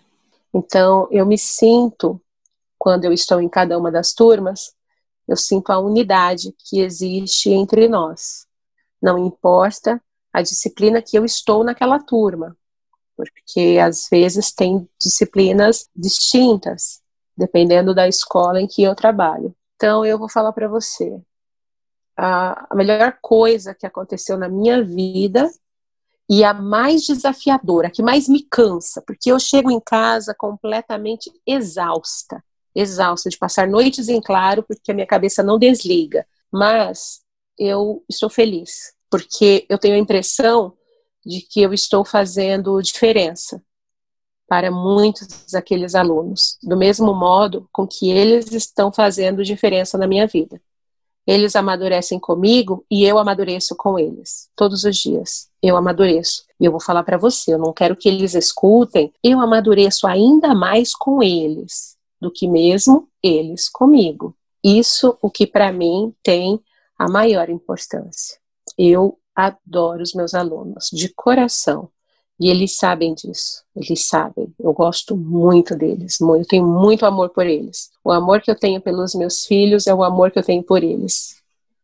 Então, 0.52 1.08
eu 1.10 1.24
me 1.24 1.38
sinto, 1.38 2.20
quando 2.78 3.06
eu 3.06 3.12
estou 3.14 3.40
em 3.40 3.48
cada 3.48 3.78
uma 3.78 3.90
das 3.90 4.12
turmas, 4.12 4.74
eu 5.26 5.34
sinto 5.34 5.70
a 5.70 5.78
unidade 5.78 6.54
que 6.58 6.80
existe 6.80 7.48
entre 7.48 7.88
nós. 7.88 8.46
Não 9.00 9.16
importa 9.16 9.98
a 10.30 10.42
disciplina 10.42 11.00
que 11.00 11.16
eu 11.16 11.24
estou 11.24 11.64
naquela 11.64 11.98
turma, 11.98 12.54
porque 13.16 13.78
às 13.82 14.10
vezes 14.10 14.52
tem 14.52 14.86
disciplinas 15.00 15.88
distintas, 15.96 17.00
dependendo 17.34 17.94
da 17.94 18.06
escola 18.06 18.60
em 18.60 18.66
que 18.66 18.82
eu 18.82 18.94
trabalho. 18.94 19.56
Então, 19.76 20.04
eu 20.04 20.18
vou 20.18 20.28
falar 20.28 20.52
para 20.52 20.68
você. 20.68 21.18
A, 22.16 22.68
melhor 22.74 23.18
coisa 23.20 23.74
que 23.74 23.86
aconteceu 23.86 24.36
na 24.36 24.48
minha 24.48 24.82
vida 24.82 25.50
e 26.28 26.44
a 26.44 26.52
mais 26.54 27.06
desafiadora, 27.06 27.88
a 27.88 27.90
que 27.90 28.02
mais 28.02 28.28
me 28.28 28.42
cansa, 28.42 29.02
porque 29.06 29.32
eu 29.32 29.40
chego 29.40 29.70
em 29.70 29.80
casa 29.80 30.34
completamente 30.34 31.30
exausta 31.46 32.42
exausta 32.74 33.28
de 33.28 33.38
passar 33.38 33.68
noites 33.68 34.08
em 34.08 34.20
claro, 34.20 34.62
porque 34.62 34.90
a 34.90 34.94
minha 34.94 35.06
cabeça 35.06 35.42
não 35.42 35.58
desliga. 35.58 36.26
Mas 36.50 37.20
eu 37.58 38.04
estou 38.08 38.30
feliz, 38.30 38.94
porque 39.10 39.66
eu 39.68 39.78
tenho 39.78 39.94
a 39.94 39.98
impressão 39.98 40.76
de 41.24 41.40
que 41.42 41.60
eu 41.60 41.72
estou 41.72 42.04
fazendo 42.04 42.80
diferença 42.80 43.62
para 44.48 44.70
muitos 44.70 45.46
daqueles 45.52 45.94
alunos, 45.94 46.58
do 46.62 46.76
mesmo 46.76 47.14
modo 47.14 47.68
com 47.72 47.86
que 47.86 48.10
eles 48.10 48.52
estão 48.52 48.90
fazendo 48.90 49.44
diferença 49.44 49.96
na 49.96 50.08
minha 50.08 50.26
vida. 50.26 50.60
Eles 51.26 51.54
amadurecem 51.54 52.18
comigo 52.18 52.84
e 52.90 53.04
eu 53.04 53.18
amadureço 53.18 53.76
com 53.76 53.98
eles, 53.98 54.48
todos 54.56 54.84
os 54.84 54.96
dias. 54.96 55.48
Eu 55.62 55.76
amadureço. 55.76 56.44
E 56.58 56.64
eu 56.64 56.72
vou 56.72 56.80
falar 56.80 57.02
para 57.04 57.18
você, 57.18 57.54
eu 57.54 57.58
não 57.58 57.72
quero 57.72 57.96
que 57.96 58.08
eles 58.08 58.34
escutem, 58.34 59.12
eu 59.22 59.40
amadureço 59.40 60.06
ainda 60.06 60.54
mais 60.54 60.94
com 60.94 61.22
eles 61.22 61.96
do 62.20 62.30
que 62.30 62.48
mesmo 62.48 63.08
eles 63.22 63.68
comigo. 63.68 64.34
Isso 64.62 65.16
o 65.22 65.30
que 65.30 65.46
para 65.46 65.72
mim 65.72 66.14
tem 66.22 66.60
a 66.98 67.08
maior 67.08 67.48
importância. 67.48 68.38
Eu 68.76 69.18
adoro 69.34 70.02
os 70.02 70.12
meus 70.12 70.34
alunos 70.34 70.90
de 70.92 71.08
coração. 71.08 71.88
E 72.40 72.48
eles 72.48 72.76
sabem 72.76 73.12
disso, 73.12 73.62
eles 73.76 74.08
sabem. 74.08 74.50
Eu 74.58 74.72
gosto 74.72 75.14
muito 75.14 75.76
deles, 75.76 76.18
eu 76.20 76.46
tenho 76.46 76.66
muito 76.66 77.04
amor 77.04 77.28
por 77.28 77.46
eles. 77.46 77.90
O 78.02 78.10
amor 78.10 78.40
que 78.40 78.50
eu 78.50 78.58
tenho 78.58 78.80
pelos 78.80 79.14
meus 79.14 79.44
filhos 79.44 79.86
é 79.86 79.92
o 79.92 80.02
amor 80.02 80.30
que 80.30 80.38
eu 80.38 80.42
tenho 80.42 80.62
por 80.62 80.82
eles. 80.82 81.36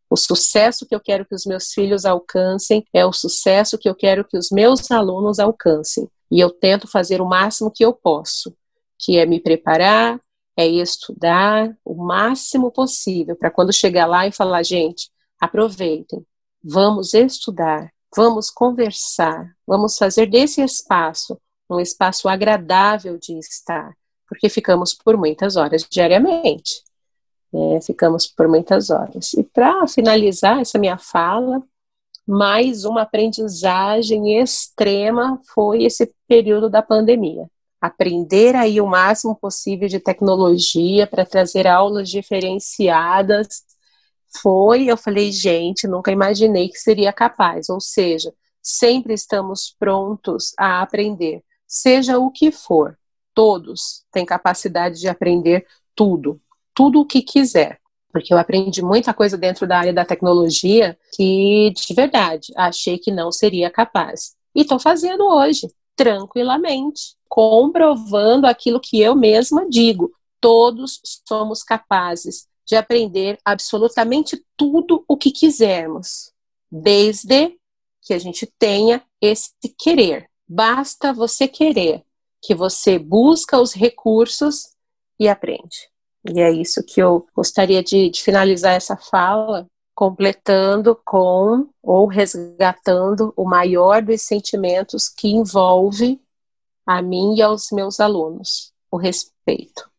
O 0.09 0.16
sucesso 0.16 0.87
que 0.87 0.95
eu 0.95 1.01
quero 1.01 1.27
que 1.27 1.35
os 1.35 1.45
meus 1.45 1.73
filhos 1.73 2.07
alcancem 2.07 2.87
é 2.90 3.05
o 3.05 3.12
sucesso 3.12 3.77
que 3.77 3.87
eu 3.87 3.95
quero 3.95 4.25
que 4.25 4.38
os 4.38 4.51
meus 4.51 4.90
alunos 4.90 5.38
alcancem. 5.38 6.09
E 6.31 6.40
eu 6.40 6.49
tento 6.49 6.88
fazer 6.88 7.21
o 7.21 7.27
máximo 7.27 7.71
que 7.71 7.85
eu 7.85 7.92
posso, 7.92 8.57
que 8.99 9.19
é 9.19 9.27
me 9.27 9.38
preparar, 9.38 10.19
é 10.57 10.66
estudar 10.66 11.77
o 11.85 11.95
máximo 11.95 12.71
possível 12.71 13.37
para 13.37 13.51
quando 13.51 13.75
chegar 13.75 14.07
lá 14.07 14.27
e 14.27 14.33
falar, 14.33 14.62
gente, 14.62 15.11
aproveitem, 15.38 16.25
vamos 16.64 17.12
estudar, 17.12 17.92
vamos 18.17 18.51
conversar, 18.51 19.55
vamos 19.67 19.99
fazer 19.99 20.27
desse 20.27 20.63
espaço 20.63 21.39
um 21.69 21.81
espaço 21.81 22.29
agradável 22.29 23.19
de 23.19 23.37
estar, 23.39 23.93
porque 24.29 24.49
ficamos 24.49 24.95
por 24.95 25.17
muitas 25.17 25.57
horas 25.57 25.85
diariamente. 25.91 26.85
É, 27.53 27.81
ficamos 27.81 28.27
por 28.27 28.47
muitas 28.47 28.89
horas. 28.91 29.35
E 29.35 29.43
para 29.43 29.87
finalizar 29.89 30.61
essa 30.61 30.79
minha 30.79 30.97
fala, 30.97 31.61
mais 32.27 32.85
uma 32.85 33.03
aprendizagem 33.03 34.41
extrema 34.41 35.41
foi 35.55 35.85
esse 35.85 36.13
período 36.29 36.71
da 36.71 36.83
pandemia 36.83 37.49
aprender 37.81 38.55
aí 38.57 38.81
o 38.81 38.87
máximo 38.87 39.35
possível 39.35 39.89
de 39.89 40.01
tecnologia 40.01 41.07
para 41.07 41.25
trazer 41.25 41.67
aulas 41.67 42.09
diferenciadas. 42.09 43.65
Foi, 44.43 44.85
eu 44.85 44.97
falei, 44.97 45.33
gente, 45.33 45.87
nunca 45.87 46.11
imaginei 46.11 46.69
que 46.69 46.79
seria 46.79 47.12
capaz. 47.12 47.69
Ou 47.69 47.81
seja, 47.81 48.33
sempre 48.62 49.15
estamos 49.15 49.75
prontos 49.79 50.53
a 50.59 50.83
aprender, 50.83 51.43
seja 51.67 52.19
o 52.19 52.31
que 52.31 52.51
for. 52.51 52.99
Todos 53.35 54.05
têm 54.11 54.25
capacidade 54.25 54.99
de 54.99 55.09
aprender 55.09 55.67
tudo, 55.95 56.41
tudo 56.75 57.01
o 57.01 57.07
que 57.07 57.23
quiser. 57.23 57.79
Porque 58.11 58.33
eu 58.33 58.39
aprendi 58.39 58.83
muita 58.83 59.12
coisa 59.12 59.37
dentro 59.37 59.67
da 59.67 59.79
área 59.79 59.93
da 59.93 60.05
tecnologia 60.05 60.99
que, 61.15 61.71
de 61.77 61.95
verdade, 61.95 62.53
achei 62.57 62.99
que 62.99 63.12
não 63.12 63.31
seria 63.31 63.71
capaz. 63.71 64.35
E 64.55 64.62
estou 64.62 64.79
fazendo 64.79 65.25
hoje 65.27 65.69
tranquilamente, 65.95 67.15
comprovando 67.29 68.47
aquilo 68.47 68.81
que 68.81 69.01
eu 69.01 69.15
mesma 69.15 69.69
digo. 69.69 70.12
Todos 70.41 71.01
somos 71.27 71.62
capazes 71.62 72.47
de 72.67 72.75
aprender 72.75 73.39
absolutamente 73.45 74.45
tudo 74.57 75.05
o 75.07 75.17
que 75.17 75.31
quisermos, 75.31 76.33
desde 76.71 77.57
que 78.03 78.13
a 78.13 78.19
gente 78.19 78.47
tenha 78.59 79.03
esse 79.21 79.53
querer. 79.79 80.29
Basta 80.49 81.13
você 81.13 81.47
querer, 81.47 82.05
que 82.43 82.55
você 82.55 82.99
busca 82.99 83.61
os 83.61 83.73
recursos 83.73 84.75
e 85.19 85.29
aprende. 85.29 85.91
E 86.29 86.41
é 86.41 86.51
isso 86.51 86.83
que 86.85 87.01
eu 87.01 87.27
gostaria 87.35 87.83
de, 87.83 88.11
de 88.11 88.23
finalizar 88.23 88.75
essa 88.75 88.97
fala, 88.97 89.67
completando 89.95 90.99
com 91.05 91.69
ou 91.83 92.07
resgatando 92.07 93.33
o 93.37 93.45
maior 93.45 94.03
dos 94.03 94.23
sentimentos 94.23 95.09
que 95.09 95.29
envolve 95.29 96.21
a 96.85 97.01
mim 97.01 97.35
e 97.37 97.43
aos 97.43 97.71
meus 97.73 97.99
alunos, 97.99 98.73
o 98.91 98.97
respeito. 98.97 99.91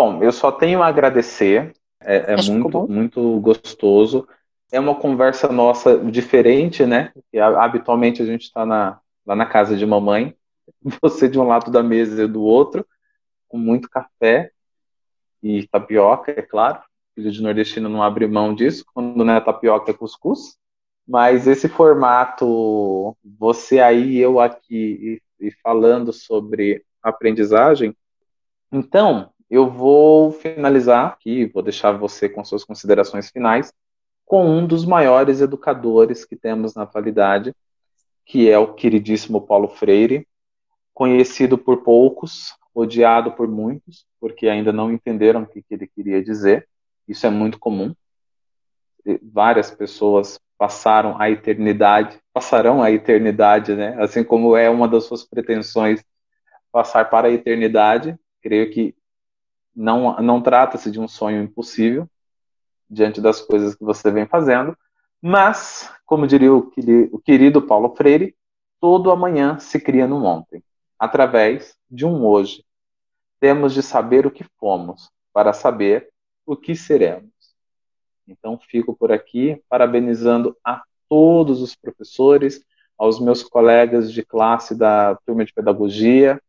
Bom, 0.00 0.22
eu 0.22 0.32
só 0.32 0.50
tenho 0.50 0.82
a 0.82 0.86
agradecer, 0.86 1.74
é, 2.00 2.32
é 2.32 2.36
muito, 2.50 2.88
muito 2.88 3.38
gostoso. 3.40 4.26
É 4.72 4.80
uma 4.80 4.94
conversa 4.94 5.52
nossa 5.52 5.98
diferente, 5.98 6.86
né? 6.86 7.10
Porque 7.12 7.38
habitualmente 7.38 8.22
a 8.22 8.24
gente 8.24 8.44
está 8.44 8.64
lá 8.64 9.36
na 9.36 9.44
casa 9.44 9.76
de 9.76 9.84
mamãe, 9.84 10.34
você 11.02 11.28
de 11.28 11.38
um 11.38 11.46
lado 11.46 11.70
da 11.70 11.82
mesa 11.82 12.24
e 12.24 12.26
do 12.26 12.40
outro 12.40 12.86
com 13.46 13.58
muito 13.58 13.90
café 13.90 14.50
e 15.42 15.68
tapioca, 15.68 16.32
é 16.32 16.40
claro. 16.40 16.80
Filho 17.14 17.30
de 17.30 17.42
nordestino 17.42 17.86
não 17.86 18.02
abre 18.02 18.26
mão 18.26 18.54
disso, 18.54 18.86
quando 18.94 19.22
não 19.22 19.34
é 19.34 19.38
tapioca 19.38 19.90
é 19.90 19.94
cuscuz. 19.94 20.56
Mas 21.06 21.46
esse 21.46 21.68
formato, 21.68 23.14
você 23.22 23.80
aí, 23.80 24.16
eu 24.16 24.40
aqui, 24.40 25.20
e, 25.38 25.46
e 25.48 25.50
falando 25.62 26.10
sobre 26.10 26.82
aprendizagem, 27.02 27.94
então 28.72 29.30
eu 29.50 29.68
vou 29.68 30.30
finalizar 30.30 31.06
aqui, 31.06 31.46
vou 31.46 31.62
deixar 31.62 31.92
você 31.92 32.28
com 32.28 32.44
suas 32.44 32.62
considerações 32.62 33.30
finais, 33.30 33.72
com 34.24 34.46
um 34.48 34.64
dos 34.64 34.84
maiores 34.84 35.40
educadores 35.40 36.24
que 36.24 36.36
temos 36.36 36.74
na 36.76 36.84
atualidade, 36.84 37.52
que 38.24 38.48
é 38.48 38.56
o 38.56 38.74
queridíssimo 38.74 39.44
Paulo 39.44 39.66
Freire, 39.66 40.24
conhecido 40.94 41.58
por 41.58 41.78
poucos, 41.82 42.54
odiado 42.72 43.32
por 43.32 43.48
muitos, 43.48 44.06
porque 44.20 44.48
ainda 44.48 44.72
não 44.72 44.92
entenderam 44.92 45.42
o 45.42 45.46
que, 45.46 45.64
ele 45.68 45.88
queria 45.88 46.22
dizer. 46.22 46.68
Isso 47.08 47.26
é 47.26 47.30
muito 47.30 47.58
comum. 47.58 47.92
Várias 49.20 49.68
pessoas 49.70 50.38
passaram 50.56 51.20
a 51.20 51.28
eternidade, 51.28 52.20
passarão 52.32 52.80
a 52.82 52.90
eternidade, 52.92 53.74
né? 53.74 53.96
Assim 53.98 54.22
como 54.22 54.56
é 54.56 54.70
uma 54.70 54.86
das 54.86 55.04
suas 55.04 55.24
pretensões 55.24 56.04
passar 56.70 57.10
para 57.10 57.26
a 57.26 57.32
eternidade. 57.32 58.16
Creio 58.40 58.70
que 58.70 58.94
não 59.74 60.16
não 60.20 60.42
trata-se 60.42 60.90
de 60.90 61.00
um 61.00 61.08
sonho 61.08 61.42
impossível, 61.42 62.08
diante 62.88 63.20
das 63.20 63.40
coisas 63.40 63.74
que 63.74 63.84
você 63.84 64.10
vem 64.10 64.26
fazendo, 64.26 64.76
mas, 65.22 65.92
como 66.06 66.26
diria 66.26 66.52
o 66.52 67.18
querido 67.20 67.62
Paulo 67.62 67.94
Freire, 67.94 68.34
todo 68.80 69.10
amanhã 69.10 69.58
se 69.58 69.78
cria 69.78 70.06
no 70.06 70.24
ontem, 70.24 70.62
através 70.98 71.76
de 71.90 72.06
um 72.06 72.24
hoje. 72.24 72.64
Temos 73.38 73.74
de 73.74 73.82
saber 73.82 74.26
o 74.26 74.30
que 74.30 74.44
fomos, 74.58 75.10
para 75.32 75.52
saber 75.52 76.10
o 76.44 76.56
que 76.56 76.74
seremos. 76.74 77.30
Então, 78.26 78.58
fico 78.58 78.94
por 78.94 79.12
aqui 79.12 79.62
parabenizando 79.68 80.56
a 80.64 80.82
todos 81.08 81.60
os 81.60 81.76
professores, 81.76 82.64
aos 82.96 83.20
meus 83.20 83.42
colegas 83.42 84.12
de 84.12 84.24
classe 84.24 84.74
da 84.74 85.14
turma 85.26 85.44
de 85.44 85.52
pedagogia. 85.52 86.40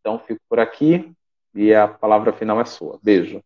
Então, 0.00 0.18
fico 0.18 0.40
por 0.48 0.58
aqui 0.58 1.12
e 1.54 1.74
a 1.74 1.86
palavra 1.88 2.32
final 2.32 2.60
é 2.60 2.64
sua. 2.64 2.98
Beijo. 3.02 3.42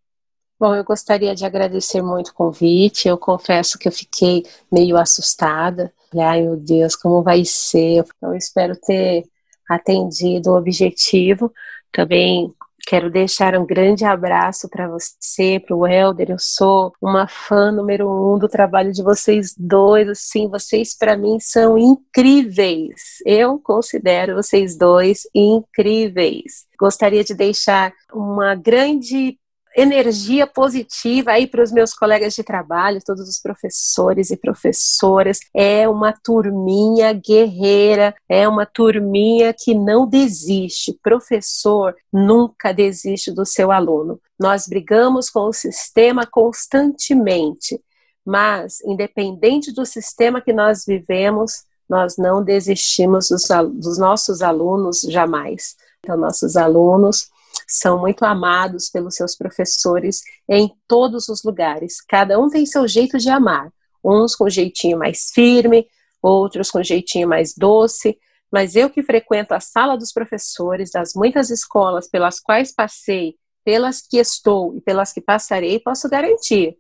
Bom, 0.59 0.75
eu 0.75 0.85
gostaria 0.85 1.35
de 1.35 1.45
agradecer 1.45 2.01
muito 2.01 2.29
o 2.29 2.35
convite. 2.35 3.09
Eu 3.09 3.19
confesso 3.19 3.79
que 3.79 3.87
eu 3.87 3.93
fiquei 3.93 4.43
meio 4.73 4.97
assustada. 4.97 5.93
Ai, 6.19 6.43
meu 6.43 6.57
Deus, 6.57 6.97
como 6.97 7.23
vai 7.23 7.45
ser? 7.45 8.05
Então, 8.17 8.31
eu 8.31 8.37
espero 8.37 8.75
ter 8.81 9.25
atendido 9.69 10.51
o 10.51 10.57
objetivo. 10.57 11.53
Também 11.93 12.55
Quero 12.87 13.11
deixar 13.11 13.59
um 13.59 13.67
grande 13.67 14.05
abraço 14.05 14.69
para 14.69 14.87
você, 14.87 15.59
para 15.59 15.75
o 15.75 15.85
Helder. 15.85 16.31
Eu 16.31 16.39
sou 16.39 16.93
uma 17.03 17.27
fã 17.27 17.73
número 17.73 18.09
um 18.09 18.39
do 18.39 18.47
trabalho 18.47 18.93
de 18.93 19.03
vocês 19.03 19.53
dois. 19.59 20.09
Assim, 20.09 20.49
vocês 20.49 20.97
para 20.97 21.17
mim 21.17 21.41
são 21.41 21.77
incríveis. 21.77 23.21
Eu 23.27 23.59
considero 23.59 24.37
vocês 24.37 24.79
dois 24.79 25.23
incríveis. 25.35 26.65
Gostaria 26.79 27.25
de 27.25 27.35
deixar 27.35 27.93
uma 28.15 28.55
grande 28.55 29.37
energia 29.77 30.47
positiva 30.47 31.33
aí 31.33 31.47
para 31.47 31.63
os 31.63 31.71
meus 31.71 31.93
colegas 31.93 32.35
de 32.35 32.43
trabalho, 32.43 33.03
todos 33.05 33.29
os 33.29 33.39
professores 33.39 34.31
e 34.31 34.37
professoras. 34.37 35.39
É 35.55 35.87
uma 35.87 36.13
turminha 36.13 37.13
guerreira, 37.13 38.15
é 38.27 38.49
uma 38.49 38.65
turminha 38.65 39.53
que 39.53 39.75
não 39.75 40.09
desiste. 40.09 40.99
Professor 41.03 41.95
nunca 42.11 42.73
desiste 42.73 43.31
do 43.31 43.45
seu 43.45 43.71
aluno. 43.71 44.19
Nós 44.39 44.67
brigamos 44.67 45.29
com 45.29 45.41
o 45.41 45.53
sistema 45.53 46.27
constantemente, 46.27 47.79
mas 48.25 48.81
independente 48.83 49.73
do 49.73 49.85
sistema 49.85 50.41
que 50.41 50.55
nós 50.55 50.85
vivemos, 50.87 51.65
nós 51.89 52.17
não 52.17 52.43
desistimos 52.43 53.29
dos, 53.29 53.45
dos 53.75 53.99
nossos 53.99 54.41
alunos 54.41 55.03
jamais. 55.03 55.77
Então, 56.01 56.17
nossos 56.17 56.57
alunos 56.57 57.31
são 57.67 57.99
muito 57.99 58.25
amados 58.25 58.89
pelos 58.89 59.17
seus 59.17 59.35
professores 59.37 60.21
em 60.49 60.71
todos 60.87 61.29
os 61.29 61.43
lugares. 61.43 62.01
Cada 62.01 62.39
um 62.39 62.49
tem 62.49 62.65
seu 62.65 62.87
jeito 62.87 63.19
de 63.19 63.29
amar, 63.29 63.73
uns 64.05 64.37
com 64.37 64.49
jeitinho 64.49 64.99
mais 64.99 65.31
firme, 65.35 65.87
outros 66.23 66.71
com 66.71 66.83
jeitinho 66.83 67.29
mais 67.29 67.55
doce, 67.57 68.17
mas 68.53 68.77
eu 68.77 68.89
que 68.89 69.03
frequento 69.03 69.53
a 69.53 69.61
sala 69.61 69.97
dos 69.97 70.13
professores 70.13 70.91
das 70.93 71.13
muitas 71.15 71.51
escolas 71.51 72.09
pelas 72.09 72.39
quais 72.39 72.73
passei, 72.73 73.35
pelas 73.65 74.01
que 74.01 74.19
estou 74.19 74.77
e 74.77 74.81
pelas 74.81 75.13
que 75.13 75.21
passarei, 75.21 75.81
posso 75.81 76.09
garantir: 76.09 76.77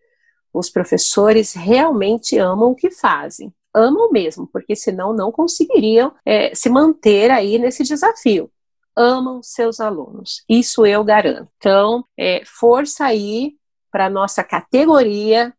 os 0.55 0.71
professores 0.71 1.53
realmente 1.53 2.39
amam 2.39 2.71
o 2.71 2.77
que 2.77 2.91
fazem. 2.91 3.53
Amam 3.75 4.11
mesmo, 4.11 4.47
porque 4.47 4.75
senão 4.75 5.13
não 5.13 5.31
conseguiriam 5.31 6.11
é, 6.25 6.55
se 6.55 6.71
manter 6.71 7.31
aí 7.31 7.59
nesse 7.59 7.83
desafio 7.83 8.51
amam 8.97 9.43
seus 9.43 9.79
alunos. 9.79 10.43
Isso 10.49 10.87
eu 10.87 11.05
garanto. 11.05 11.51
Então, 11.59 12.05
é, 12.17 12.43
força 12.45 13.05
aí 13.05 13.57
para 13.91 14.11
nossa 14.11 14.43
categoria, 14.43 15.55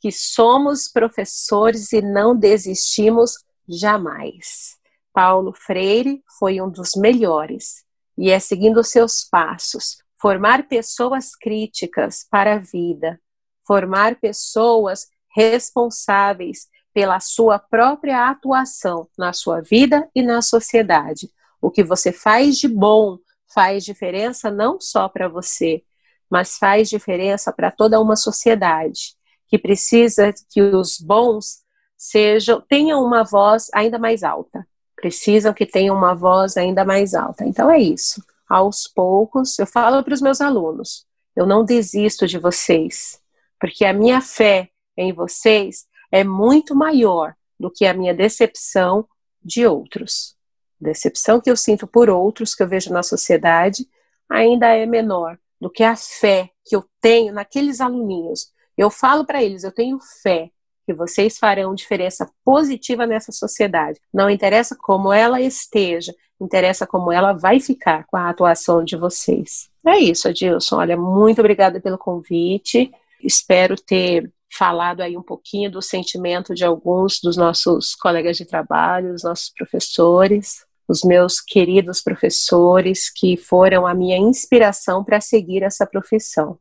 que 0.00 0.12
somos 0.12 0.86
professores 0.86 1.92
e 1.92 2.02
não 2.02 2.36
desistimos 2.36 3.38
jamais. 3.66 4.76
Paulo 5.14 5.54
Freire 5.54 6.22
foi 6.38 6.60
um 6.60 6.68
dos 6.68 6.90
melhores 6.94 7.84
e 8.18 8.30
é 8.30 8.38
seguindo 8.38 8.84
seus 8.84 9.24
passos, 9.24 9.96
formar 10.20 10.68
pessoas 10.68 11.34
críticas 11.34 12.26
para 12.30 12.54
a 12.54 12.58
vida, 12.58 13.20
formar 13.66 14.16
pessoas 14.16 15.06
responsáveis 15.34 16.68
pela 16.92 17.18
sua 17.18 17.58
própria 17.58 18.28
atuação 18.28 19.08
na 19.18 19.32
sua 19.32 19.60
vida 19.60 20.08
e 20.14 20.22
na 20.22 20.42
sociedade. 20.42 21.30
O 21.64 21.70
que 21.70 21.82
você 21.82 22.12
faz 22.12 22.58
de 22.58 22.68
bom 22.68 23.16
faz 23.54 23.86
diferença 23.86 24.50
não 24.50 24.78
só 24.78 25.08
para 25.08 25.28
você, 25.28 25.82
mas 26.28 26.58
faz 26.58 26.90
diferença 26.90 27.50
para 27.50 27.70
toda 27.70 27.98
uma 27.98 28.16
sociedade 28.16 29.14
que 29.48 29.58
precisa 29.58 30.30
que 30.50 30.60
os 30.60 30.98
bons 30.98 31.62
sejam 31.96 32.60
tenham 32.60 33.02
uma 33.02 33.24
voz 33.24 33.68
ainda 33.72 33.98
mais 33.98 34.22
alta. 34.22 34.68
Precisam 34.94 35.54
que 35.54 35.64
tenham 35.64 35.96
uma 35.96 36.14
voz 36.14 36.58
ainda 36.58 36.84
mais 36.84 37.14
alta. 37.14 37.46
Então 37.46 37.70
é 37.70 37.80
isso. 37.80 38.22
Aos 38.46 38.86
poucos, 38.86 39.58
eu 39.58 39.66
falo 39.66 40.04
para 40.04 40.12
os 40.12 40.20
meus 40.20 40.42
alunos, 40.42 41.06
eu 41.34 41.46
não 41.46 41.64
desisto 41.64 42.26
de 42.26 42.38
vocês, 42.38 43.18
porque 43.58 43.86
a 43.86 43.92
minha 43.94 44.20
fé 44.20 44.68
em 44.98 45.14
vocês 45.14 45.86
é 46.12 46.22
muito 46.22 46.74
maior 46.74 47.34
do 47.58 47.70
que 47.70 47.86
a 47.86 47.94
minha 47.94 48.12
decepção 48.12 49.08
de 49.42 49.66
outros 49.66 50.34
decepção 50.84 51.40
que 51.40 51.50
eu 51.50 51.56
sinto 51.56 51.86
por 51.86 52.08
outros, 52.08 52.54
que 52.54 52.62
eu 52.62 52.68
vejo 52.68 52.92
na 52.92 53.02
sociedade, 53.02 53.88
ainda 54.28 54.68
é 54.68 54.86
menor 54.86 55.38
do 55.60 55.70
que 55.70 55.82
a 55.82 55.96
fé 55.96 56.50
que 56.64 56.76
eu 56.76 56.84
tenho 57.00 57.32
naqueles 57.32 57.80
aluninhos. 57.80 58.52
Eu 58.76 58.90
falo 58.90 59.24
para 59.24 59.42
eles, 59.42 59.64
eu 59.64 59.72
tenho 59.72 59.98
fé 60.22 60.50
que 60.86 60.92
vocês 60.92 61.38
farão 61.38 61.74
diferença 61.74 62.30
positiva 62.44 63.06
nessa 63.06 63.32
sociedade. 63.32 63.98
Não 64.12 64.28
interessa 64.28 64.76
como 64.76 65.12
ela 65.12 65.40
esteja, 65.40 66.14
interessa 66.38 66.86
como 66.86 67.10
ela 67.10 67.32
vai 67.32 67.58
ficar 67.58 68.04
com 68.06 68.16
a 68.16 68.28
atuação 68.28 68.84
de 68.84 68.96
vocês. 68.96 69.70
É 69.86 69.98
isso, 69.98 70.28
Adilson. 70.28 70.76
Olha, 70.76 70.96
muito 70.96 71.38
obrigada 71.40 71.80
pelo 71.80 71.96
convite. 71.96 72.92
Espero 73.22 73.76
ter 73.76 74.30
falado 74.52 75.00
aí 75.00 75.16
um 75.16 75.22
pouquinho 75.22 75.70
do 75.70 75.80
sentimento 75.80 76.54
de 76.54 76.64
alguns 76.64 77.20
dos 77.20 77.36
nossos 77.36 77.94
colegas 77.94 78.36
de 78.36 78.44
trabalho, 78.44 79.12
dos 79.12 79.24
nossos 79.24 79.50
professores 79.50 80.64
os 80.88 81.02
meus 81.02 81.40
queridos 81.40 82.02
professores 82.02 83.10
que 83.10 83.36
foram 83.36 83.86
a 83.86 83.94
minha 83.94 84.18
inspiração 84.18 85.02
para 85.02 85.20
seguir 85.20 85.62
essa 85.62 85.86
profissão. 85.86 86.58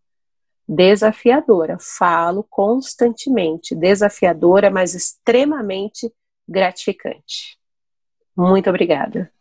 Desafiadora, 0.67 1.77
falo 1.79 2.43
constantemente, 2.49 3.75
desafiadora, 3.75 4.69
mas 4.69 4.95
extremamente 4.95 6.11
gratificante. 6.47 7.57
Muito 8.35 8.69
obrigada. 8.69 9.31